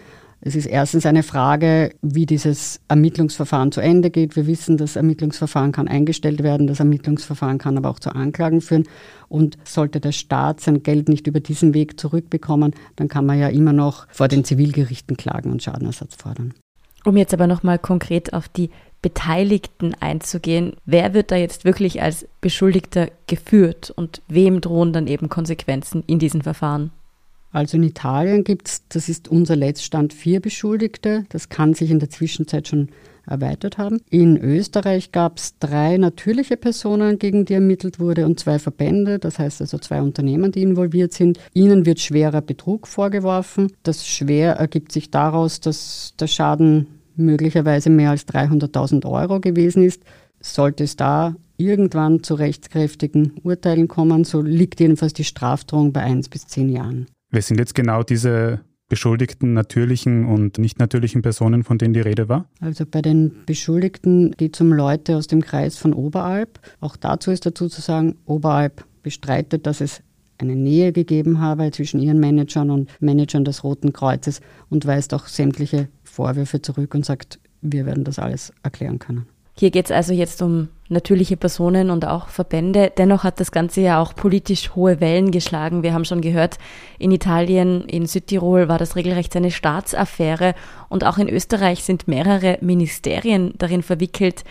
Es 0.44 0.56
ist 0.56 0.66
erstens 0.66 1.06
eine 1.06 1.22
Frage, 1.22 1.94
wie 2.02 2.26
dieses 2.26 2.80
Ermittlungsverfahren 2.88 3.72
zu 3.72 3.80
Ende 3.80 4.10
geht. 4.10 4.36
Wir 4.36 4.48
wissen, 4.48 4.76
das 4.76 4.96
Ermittlungsverfahren 4.96 5.72
kann 5.72 5.88
eingestellt 5.88 6.42
werden, 6.42 6.66
das 6.66 6.80
Ermittlungsverfahren 6.80 7.60
kann 7.60 7.78
aber 7.78 7.90
auch 7.90 8.00
zu 8.00 8.10
Anklagen 8.16 8.60
führen. 8.62 8.88
Und 9.30 9.58
sollte 9.64 10.00
der 10.00 10.14
Staat 10.14 10.60
sein 10.60 10.82
Geld 10.82 11.10
nicht 11.10 11.28
über 11.28 11.40
diesen 11.40 11.76
Weg 11.76 12.00
zurückbekommen, 12.00 12.74
dann 12.96 13.08
kann 13.08 13.26
man 13.28 13.40
ja 13.40 13.50
immer 13.50 13.72
noch 13.72 14.08
vor 14.10 14.28
den 14.28 14.44
Zivilgerichten 14.44 15.16
klagen 15.16 15.52
und 15.52 15.62
Schadenersatz 15.62 16.16
fordern. 16.16 16.56
Um 17.06 17.18
jetzt 17.18 17.34
aber 17.36 17.46
nochmal 17.46 17.78
konkret 17.78 18.34
auf 18.34 18.50
die 18.50 18.72
Beteiligten 19.04 19.94
einzugehen, 20.00 20.74
wer 20.86 21.14
wird 21.14 21.32
da 21.32 21.36
jetzt 21.36 21.66
wirklich 21.66 22.02
als 22.02 22.28
Beschuldigter 22.42 23.10
geführt 23.28 23.92
und 23.96 24.22
wem 24.28 24.60
drohen 24.60 24.92
dann 24.92 25.08
eben 25.08 25.30
Konsequenzen 25.30 26.04
in 26.08 26.18
diesen 26.18 26.42
Verfahren? 26.42 26.92
Also 27.52 27.78
in 27.78 27.84
Italien 27.84 28.44
gibt 28.44 28.68
es, 28.68 28.88
das 28.88 29.10
ist 29.10 29.28
unser 29.28 29.56
Letztstand, 29.56 30.14
vier 30.14 30.40
Beschuldigte. 30.40 31.26
Das 31.30 31.50
kann 31.50 31.74
sich 31.74 31.92
in 31.92 32.00
der 32.00 32.10
Zwischenzeit 32.10 32.68
schon 32.68 32.90
erweitert 33.28 33.78
haben. 33.78 34.02
In 34.10 34.38
Österreich 34.38 35.12
gab 35.12 35.38
es 35.38 35.58
drei 35.60 35.98
natürliche 35.98 36.58
Personen, 36.58 37.20
gegen 37.20 37.46
die 37.46 37.54
ermittelt 37.54 38.00
wurde, 38.00 38.26
und 38.26 38.40
zwei 38.40 38.58
Verbände, 38.58 39.20
das 39.20 39.38
heißt 39.38 39.62
also 39.62 39.78
zwei 39.78 40.02
Unternehmen, 40.02 40.52
die 40.52 40.64
involviert 40.64 41.14
sind. 41.14 41.40
Ihnen 41.54 41.86
wird 41.86 42.00
schwerer 42.00 42.42
Betrug 42.42 42.88
vorgeworfen. 42.88 43.72
Das 43.84 44.08
schwer 44.08 44.54
ergibt 44.54 44.92
sich 44.92 45.12
daraus, 45.12 45.60
dass 45.60 46.14
der 46.20 46.28
Schaden 46.28 46.88
möglicherweise 47.16 47.90
mehr 47.90 48.12
als 48.12 48.28
300.000 48.28 49.06
Euro 49.06 49.40
gewesen 49.40 49.84
ist. 49.84 50.02
Sollte 50.40 50.86
es 50.86 50.96
da 50.96 51.36
irgendwann 51.58 52.24
zu 52.24 52.34
rechtskräftigen 52.34 53.34
Urteilen 53.44 53.88
kommen, 53.88 54.24
so 54.24 54.42
liegt 54.42 54.80
jedenfalls 54.80 55.14
die 55.14 55.24
Strafdrohung 55.26 55.94
bei 55.94 56.02
eins 56.02 56.30
bis 56.30 56.48
zehn 56.48 56.70
Jahren. 56.70 57.06
Wer 57.32 57.42
sind 57.42 57.60
jetzt 57.60 57.76
genau 57.76 58.04
diese 58.04 58.60
beschuldigten 58.90 59.54
natürlichen 59.54 60.26
und 60.26 60.58
nicht 60.58 60.80
natürlichen 60.80 61.22
Personen, 61.22 61.64
von 61.64 61.78
denen 61.78 61.94
die 61.94 62.02
Rede 62.02 62.28
war? 62.28 62.50
Also 62.60 62.86
bei 62.86 63.02
den 63.02 63.46
Beschuldigten 63.46 64.32
geht 64.32 64.56
es 64.56 64.62
um 64.62 64.74
Leute 64.74 65.16
aus 65.16 65.28
dem 65.28 65.42
Kreis 65.42 65.78
von 65.78 65.94
Oberalp. 65.94 66.60
Auch 66.82 66.98
dazu 66.98 67.32
ist 67.32 67.46
dazu 67.46 67.70
zu 67.70 67.80
sagen, 67.80 68.18
Oberalp 68.26 68.86
bestreitet, 69.02 69.66
dass 69.66 69.80
es 69.80 70.04
eine 70.40 70.58
Nähe 70.58 70.92
gegeben 70.92 71.40
habe 71.40 71.72
zwischen 71.72 72.02
ihren 72.02 72.20
Managern 72.20 72.70
und 72.70 72.90
Managern 73.00 73.46
des 73.46 73.64
Roten 73.64 73.94
Kreuzes 73.94 74.42
und 74.70 74.86
weist 74.86 75.14
auch 75.14 75.28
sämtliche 75.28 75.88
Vorwürfe 76.04 76.62
zurück 76.62 76.94
und 76.94 77.06
sagt, 77.06 77.40
wir 77.62 77.86
werden 77.86 78.04
das 78.04 78.20
alles 78.20 78.52
erklären 78.62 79.00
können. 79.00 79.28
Hier 79.54 79.70
geht 79.70 79.86
es 79.86 79.92
also 79.92 80.14
jetzt 80.14 80.42
um 80.42 80.70
natürliche 80.90 81.38
Personen 81.38 81.90
und 81.90 82.06
auch 82.06 82.28
Verbände. 82.28 82.92
Dennoch 82.98 83.24
hat 83.24 83.40
das 83.40 83.52
Ganze 83.52 83.82
ja 83.82 84.02
auch 84.02 84.16
politisch 84.16 84.76
hohe 84.76 85.00
Wellen 85.00 85.32
geschlagen. 85.32 85.84
Wir 85.84 85.94
haben 85.94 86.06
schon 86.06 86.22
gehört, 86.22 86.58
in 87.00 87.12
Italien, 87.12 87.82
in 87.86 88.06
Südtirol 88.06 88.68
war 88.68 88.78
das 88.78 88.96
regelrecht 88.96 89.36
eine 89.36 89.52
Staatsaffäre 89.52 90.54
und 90.90 91.06
auch 91.06 91.18
in 91.18 91.30
Österreich 91.30 91.84
sind 91.84 92.08
mehrere 92.08 92.58
Ministerien 92.62 93.54
darin 93.58 93.84
verwickelt. 93.84 94.44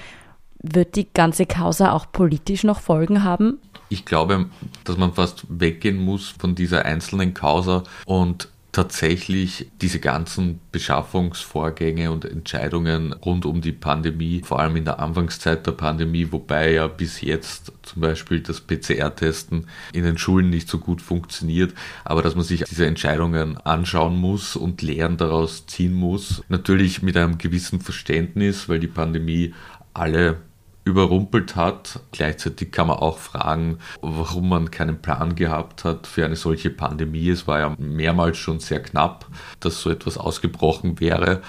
Wird 0.63 0.97
die 0.97 1.09
ganze 1.13 1.47
Causa 1.47 1.93
auch 1.93 2.07
politisch 2.13 2.65
noch 2.65 2.81
Folgen 2.81 3.25
haben? 3.25 3.59
Ich 3.89 4.05
glaube, 4.05 4.47
dass 4.85 4.97
man 4.99 5.15
fast 5.15 5.45
weggehen 5.49 5.97
muss 5.97 6.29
von 6.39 6.55
dieser 6.55 6.85
einzelnen 6.85 7.35
Causa 7.35 7.83
und 8.05 8.49
tatsächlich 8.73 9.71
diese 9.81 9.99
ganzen 9.99 10.61
Beschaffungsvorgänge 10.71 12.11
und 12.13 12.25
Entscheidungen 12.25 13.13
rund 13.13 13.45
um 13.45 13.61
die 13.61 13.73
Pandemie, 13.73 14.43
vor 14.45 14.61
allem 14.61 14.77
in 14.77 14.85
der 14.85 15.01
Anfangszeit 15.01 15.67
der 15.67 15.73
Pandemie, 15.73 16.29
wobei 16.31 16.73
ja 16.73 16.87
bis 16.87 17.21
jetzt 17.21 17.73
zum 17.83 18.03
Beispiel 18.03 18.41
das 18.41 18.61
PCR-Testen 18.61 19.67
in 19.93 20.05
den 20.05 20.19
Schulen 20.19 20.51
nicht 20.51 20.69
so 20.69 20.79
gut 20.79 21.03
funktioniert, 21.03 21.75
aber 22.05 22.23
dass 22.23 22.37
man 22.37 22.45
sich 22.45 22.65
diese 22.65 22.87
Entscheidungen 22.87 23.57
anschauen 23.59 24.17
muss 24.17 24.55
und 24.55 24.83
Lehren 24.83 25.17
daraus 25.17 25.67
ziehen 25.67 25.95
muss. 25.95 26.43
Natürlich 26.49 27.03
mit 27.03 27.17
einem 27.17 27.39
gewissen 27.39 27.81
Verständnis, 27.81 28.69
weil 28.69 28.79
die 28.79 28.87
Pandemie 28.87 29.53
alle 29.95 30.39
überrumpelt 30.85 31.57
hat. 31.57 32.01
Gleichzeitig 32.13 32.73
kann 32.73 32.89
man 32.89 32.99
auch 32.99 33.19
fragen, 33.19 33.79
warum 34.01 34.49
man 34.49 34.71
keinen 34.71 35.03
Plan 35.03 35.35
gehabt 35.35 35.85
hat 35.85 36.07
für 36.07 36.25
eine 36.25 36.37
solche 36.37 36.71
Pandemie. 36.71 37.29
Es 37.29 37.47
war 37.47 37.61
ja 37.61 37.75
mehrmals 37.79 38.39
schon 38.39 38.61
sehr 38.61 38.83
knapp, 38.83 39.27
dass 39.61 39.81
so 39.81 39.91
etwas 39.91 40.17
ausgebrochen 40.17 41.01
wäre. 41.01 41.43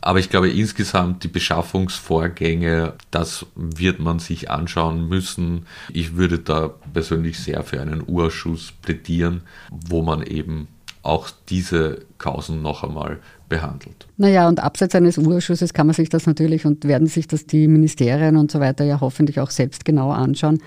Aber 0.00 0.20
ich 0.20 0.30
glaube 0.30 0.48
insgesamt 0.48 1.24
die 1.24 1.28
Beschaffungsvorgänge, 1.28 2.94
das 3.10 3.46
wird 3.54 3.98
man 3.98 4.20
sich 4.20 4.50
anschauen 4.50 5.08
müssen. 5.08 5.66
Ich 5.92 6.16
würde 6.16 6.38
da 6.38 6.70
persönlich 6.92 7.38
sehr 7.40 7.62
für 7.64 7.80
einen 7.80 8.04
Urschuss 8.06 8.72
plädieren, 8.80 9.42
wo 9.70 10.02
man 10.02 10.22
eben 10.22 10.68
auch 11.02 11.30
diese 11.48 12.04
Kausen 12.18 12.62
noch 12.62 12.84
einmal 12.84 13.20
behandelt. 13.48 14.06
Naja, 14.16 14.48
und 14.48 14.60
abseits 14.60 14.94
eines 14.94 15.18
Urschusses 15.18 15.72
kann 15.72 15.86
man 15.86 15.94
sich 15.94 16.08
das 16.08 16.26
natürlich 16.26 16.66
und 16.66 16.84
werden 16.84 17.06
sich 17.06 17.26
das 17.26 17.46
die 17.46 17.68
Ministerien 17.68 18.36
und 18.36 18.50
so 18.50 18.60
weiter 18.60 18.84
ja 18.84 19.00
hoffentlich 19.00 19.40
auch 19.40 19.50
selbst 19.50 19.84
genau 19.84 20.10
anschauen 20.10 20.58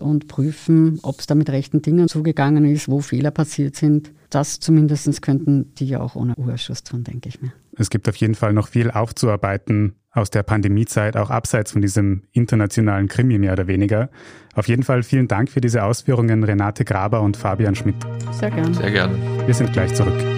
und 0.00 0.28
prüfen, 0.28 1.00
ob 1.02 1.18
es 1.20 1.26
da 1.26 1.34
mit 1.34 1.50
rechten 1.50 1.82
Dingen 1.82 2.08
zugegangen 2.08 2.64
ist, 2.64 2.88
wo 2.88 3.00
Fehler 3.00 3.30
passiert 3.30 3.76
sind. 3.76 4.12
Das 4.30 4.60
zumindest 4.60 5.22
könnten 5.22 5.74
die 5.74 5.86
ja 5.86 6.00
auch 6.00 6.14
ohne 6.14 6.34
Urschuss 6.36 6.84
tun, 6.84 7.02
denke 7.02 7.28
ich 7.28 7.40
mir. 7.42 7.52
Es 7.76 7.90
gibt 7.90 8.08
auf 8.08 8.16
jeden 8.16 8.34
Fall 8.34 8.52
noch 8.52 8.68
viel 8.68 8.90
aufzuarbeiten 8.90 9.94
aus 10.10 10.30
der 10.30 10.42
Pandemiezeit, 10.42 11.16
auch 11.16 11.30
abseits 11.30 11.72
von 11.72 11.82
diesem 11.82 12.22
internationalen 12.32 13.08
Krimi 13.08 13.38
mehr 13.38 13.52
oder 13.52 13.66
weniger. 13.66 14.10
Auf 14.54 14.68
jeden 14.68 14.82
Fall 14.82 15.02
vielen 15.02 15.28
Dank 15.28 15.50
für 15.50 15.60
diese 15.60 15.84
Ausführungen, 15.84 16.44
Renate 16.44 16.84
Graber 16.84 17.20
und 17.22 17.36
Fabian 17.36 17.74
Schmidt. 17.74 17.96
Sehr 18.32 18.50
gern. 18.50 18.74
Sehr 18.74 18.90
gern. 18.90 19.16
Wir 19.46 19.54
sind 19.54 19.72
gleich 19.72 19.94
zurück. 19.94 20.37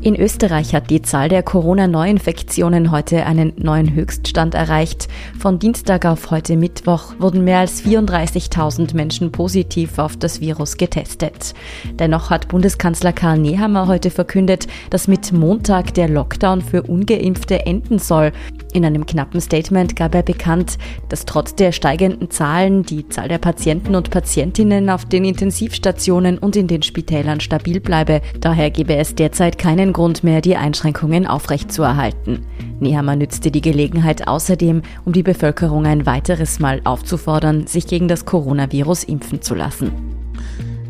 In 0.00 0.14
Österreich 0.14 0.74
hat 0.76 0.90
die 0.90 1.02
Zahl 1.02 1.28
der 1.28 1.42
Corona-Neuinfektionen 1.42 2.92
heute 2.92 3.26
einen 3.26 3.52
neuen 3.56 3.92
Höchststand 3.92 4.54
erreicht. 4.54 5.08
Von 5.40 5.58
Dienstag 5.58 6.06
auf 6.06 6.30
heute 6.30 6.56
Mittwoch 6.56 7.14
wurden 7.18 7.42
mehr 7.42 7.58
als 7.58 7.82
34.000 7.82 8.94
Menschen 8.94 9.32
positiv 9.32 9.98
auf 9.98 10.16
das 10.16 10.40
Virus 10.40 10.76
getestet. 10.76 11.52
Dennoch 11.98 12.30
hat 12.30 12.46
Bundeskanzler 12.46 13.12
Karl 13.12 13.38
Nehammer 13.38 13.88
heute 13.88 14.10
verkündet, 14.10 14.68
dass 14.90 15.08
mit 15.08 15.32
Montag 15.32 15.94
der 15.94 16.08
Lockdown 16.08 16.62
für 16.62 16.84
ungeimpfte 16.84 17.66
enden 17.66 17.98
soll. 17.98 18.30
In 18.78 18.84
einem 18.84 19.06
knappen 19.06 19.40
Statement 19.40 19.96
gab 19.96 20.14
er 20.14 20.22
bekannt, 20.22 20.78
dass 21.08 21.24
trotz 21.24 21.56
der 21.56 21.72
steigenden 21.72 22.30
Zahlen 22.30 22.84
die 22.84 23.08
Zahl 23.08 23.26
der 23.26 23.38
Patienten 23.38 23.96
und 23.96 24.10
Patientinnen 24.10 24.88
auf 24.88 25.04
den 25.04 25.24
Intensivstationen 25.24 26.38
und 26.38 26.54
in 26.54 26.68
den 26.68 26.82
Spitälern 26.82 27.40
stabil 27.40 27.80
bleibe. 27.80 28.20
Daher 28.38 28.70
gebe 28.70 28.94
es 28.94 29.16
derzeit 29.16 29.58
keinen 29.58 29.92
Grund 29.92 30.22
mehr, 30.22 30.40
die 30.42 30.54
Einschränkungen 30.54 31.26
aufrechtzuerhalten. 31.26 32.46
Nehammer 32.78 33.16
nützte 33.16 33.50
die 33.50 33.62
Gelegenheit 33.62 34.28
außerdem, 34.28 34.82
um 35.04 35.12
die 35.12 35.24
Bevölkerung 35.24 35.84
ein 35.84 36.06
weiteres 36.06 36.60
Mal 36.60 36.80
aufzufordern, 36.84 37.66
sich 37.66 37.88
gegen 37.88 38.06
das 38.06 38.26
Coronavirus 38.26 39.02
impfen 39.02 39.42
zu 39.42 39.56
lassen. 39.56 40.17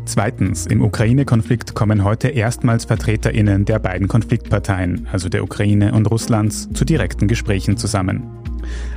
Zweitens, 0.09 0.65
im 0.65 0.81
Ukraine-Konflikt 0.81 1.75
kommen 1.75 2.03
heute 2.03 2.29
erstmals 2.29 2.85
VertreterInnen 2.85 3.65
der 3.65 3.77
beiden 3.77 4.07
Konfliktparteien, 4.07 5.07
also 5.11 5.29
der 5.29 5.43
Ukraine 5.43 5.93
und 5.93 6.09
Russlands, 6.09 6.67
zu 6.73 6.83
direkten 6.83 7.27
Gesprächen 7.27 7.77
zusammen. 7.77 8.23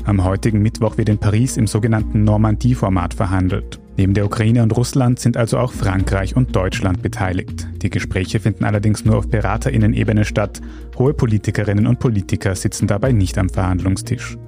Am 0.06 0.24
heutigen 0.24 0.62
Mittwoch 0.62 0.96
wird 0.96 1.10
in 1.10 1.18
Paris 1.18 1.58
im 1.58 1.66
sogenannten 1.66 2.24
Normandie-Format 2.24 3.12
verhandelt. 3.12 3.78
Neben 3.98 4.14
der 4.14 4.24
Ukraine 4.24 4.62
und 4.62 4.74
Russland 4.74 5.18
sind 5.18 5.36
also 5.36 5.58
auch 5.58 5.74
Frankreich 5.74 6.34
und 6.34 6.56
Deutschland 6.56 7.02
beteiligt. 7.02 7.68
Die 7.82 7.90
Gespräche 7.90 8.40
finden 8.40 8.64
allerdings 8.64 9.04
nur 9.04 9.18
auf 9.18 9.28
Beraterinnen-Ebene 9.28 10.24
statt. 10.24 10.62
Hohe 10.96 11.12
Politikerinnen 11.12 11.86
und 11.86 11.98
Politiker 11.98 12.54
sitzen 12.54 12.86
dabei 12.86 13.12
nicht 13.12 13.36
am 13.36 13.50
Verhandlungstisch. 13.50 14.38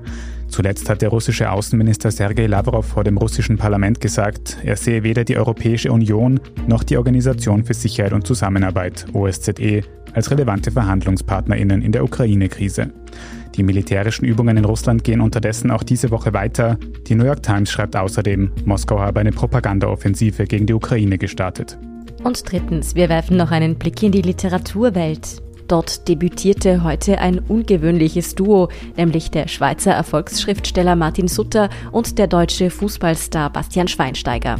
Zuletzt 0.55 0.89
hat 0.89 1.03
der 1.03 1.09
russische 1.09 1.51
Außenminister 1.51 2.13
Sergei 2.13 2.47
Lavrov 2.47 2.87
vor 2.87 3.03
dem 3.03 3.19
russischen 3.19 3.57
Parlament 3.57 4.01
gesagt, 4.01 4.59
er 4.63 4.77
sehe 4.77 5.03
weder 5.03 5.25
die 5.25 5.37
Europäische 5.37 5.91
Union 5.91 6.39
noch 6.69 6.85
die 6.85 6.97
Organisation 6.97 7.65
für 7.65 7.75
Sicherheit 7.75 8.13
und 8.13 8.25
Zusammenarbeit, 8.25 9.05
OSZE, 9.13 9.83
als 10.13 10.31
relevante 10.31 10.71
Verhandlungspartnerinnen 10.71 11.83
in 11.83 11.91
der 11.91 12.05
Ukraine-Krise. 12.05 12.93
Die 13.57 13.65
militärischen 13.65 14.27
Übungen 14.27 14.57
in 14.57 14.65
Russland 14.65 15.03
gehen 15.03 15.21
unterdessen 15.21 15.73
auch 15.73 15.83
diese 15.83 16.13
Woche 16.13 16.33
weiter. 16.33 16.79
Die 17.09 17.17
New 17.17 17.25
York 17.25 17.43
Times 17.43 17.73
schreibt 17.73 17.97
außerdem, 17.97 18.53
Moskau 18.65 19.01
habe 19.01 19.19
eine 19.19 19.33
Propagandaoffensive 19.33 20.45
gegen 20.45 20.67
die 20.67 20.75
Ukraine 20.75 21.19
gestartet. 21.19 21.77
Und 22.23 22.49
drittens, 22.49 22.95
wir 22.95 23.09
werfen 23.09 23.37
noch 23.37 23.51
einen 23.51 23.75
Blick 23.75 24.01
in 24.05 24.13
die 24.13 24.23
Literaturwelt. 24.23 25.43
Dort 25.69 26.09
debütierte 26.09 26.85
heute 26.85 27.19
ein 27.19 27.39
ungewöhnliches 27.39 28.35
Duo, 28.35 28.69
nämlich 28.97 29.31
der 29.31 29.49
Schweizer 29.49 29.93
Erfolgsschriftsteller 29.93 30.95
Martin 30.95 31.29
Sutter 31.29 31.71
und 31.91 32.19
der 32.19 32.27
deutsche 32.27 32.69
Fußballstar 32.71 33.51
Bastian 33.51 33.89
Schweinsteiger. 33.89 34.57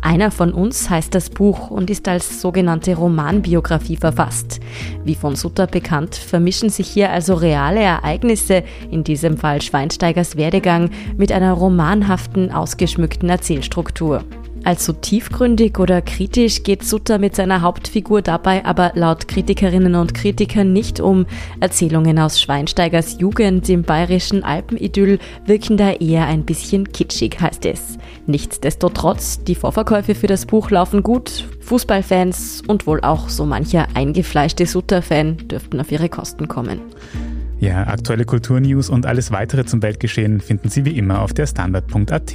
Einer 0.00 0.30
von 0.30 0.52
uns 0.52 0.88
heißt 0.88 1.12
das 1.14 1.28
Buch 1.28 1.70
und 1.70 1.90
ist 1.90 2.06
als 2.06 2.40
sogenannte 2.40 2.94
Romanbiografie 2.94 3.96
verfasst. 3.96 4.60
Wie 5.04 5.16
von 5.16 5.34
Sutter 5.34 5.66
bekannt, 5.66 6.14
vermischen 6.14 6.70
sich 6.70 6.88
hier 6.88 7.10
also 7.10 7.34
reale 7.34 7.80
Ereignisse, 7.80 8.62
in 8.90 9.02
diesem 9.02 9.36
Fall 9.36 9.60
Schweinsteigers 9.60 10.36
Werdegang, 10.36 10.90
mit 11.16 11.32
einer 11.32 11.52
romanhaften, 11.52 12.52
ausgeschmückten 12.52 13.28
Erzählstruktur. 13.28 14.24
Allzu 14.64 14.92
tiefgründig 14.92 15.78
oder 15.78 16.02
kritisch 16.02 16.62
geht 16.62 16.84
Sutter 16.84 17.18
mit 17.18 17.34
seiner 17.34 17.62
Hauptfigur 17.62 18.22
dabei 18.22 18.64
aber 18.64 18.92
laut 18.94 19.28
Kritikerinnen 19.28 19.94
und 19.94 20.14
Kritikern 20.14 20.72
nicht 20.72 21.00
um. 21.00 21.26
Erzählungen 21.60 22.18
aus 22.18 22.40
Schweinsteigers 22.40 23.18
Jugend 23.18 23.68
im 23.68 23.82
bayerischen 23.82 24.44
Alpenidyll 24.44 25.18
wirken 25.46 25.76
da 25.76 25.92
eher 25.92 26.26
ein 26.26 26.44
bisschen 26.44 26.92
kitschig, 26.92 27.40
heißt 27.40 27.64
es. 27.66 27.98
Nichtsdestotrotz, 28.26 29.42
die 29.44 29.54
Vorverkäufe 29.54 30.14
für 30.14 30.26
das 30.26 30.46
Buch 30.46 30.70
laufen 30.70 31.02
gut. 31.02 31.46
Fußballfans 31.60 32.62
und 32.66 32.86
wohl 32.86 33.00
auch 33.00 33.28
so 33.28 33.46
mancher 33.46 33.86
eingefleischte 33.94 34.66
Sutter-Fan 34.66 35.48
dürften 35.48 35.80
auf 35.80 35.92
ihre 35.92 36.08
Kosten 36.08 36.48
kommen. 36.48 36.80
Ja, 37.60 37.86
aktuelle 37.86 38.24
Kulturnews 38.24 38.88
und 38.88 39.06
alles 39.06 39.32
weitere 39.32 39.64
zum 39.64 39.82
Weltgeschehen 39.82 40.40
finden 40.40 40.68
Sie 40.68 40.84
wie 40.84 40.96
immer 40.96 41.22
auf 41.22 41.32
der 41.32 41.46
Standard.at. 41.46 42.34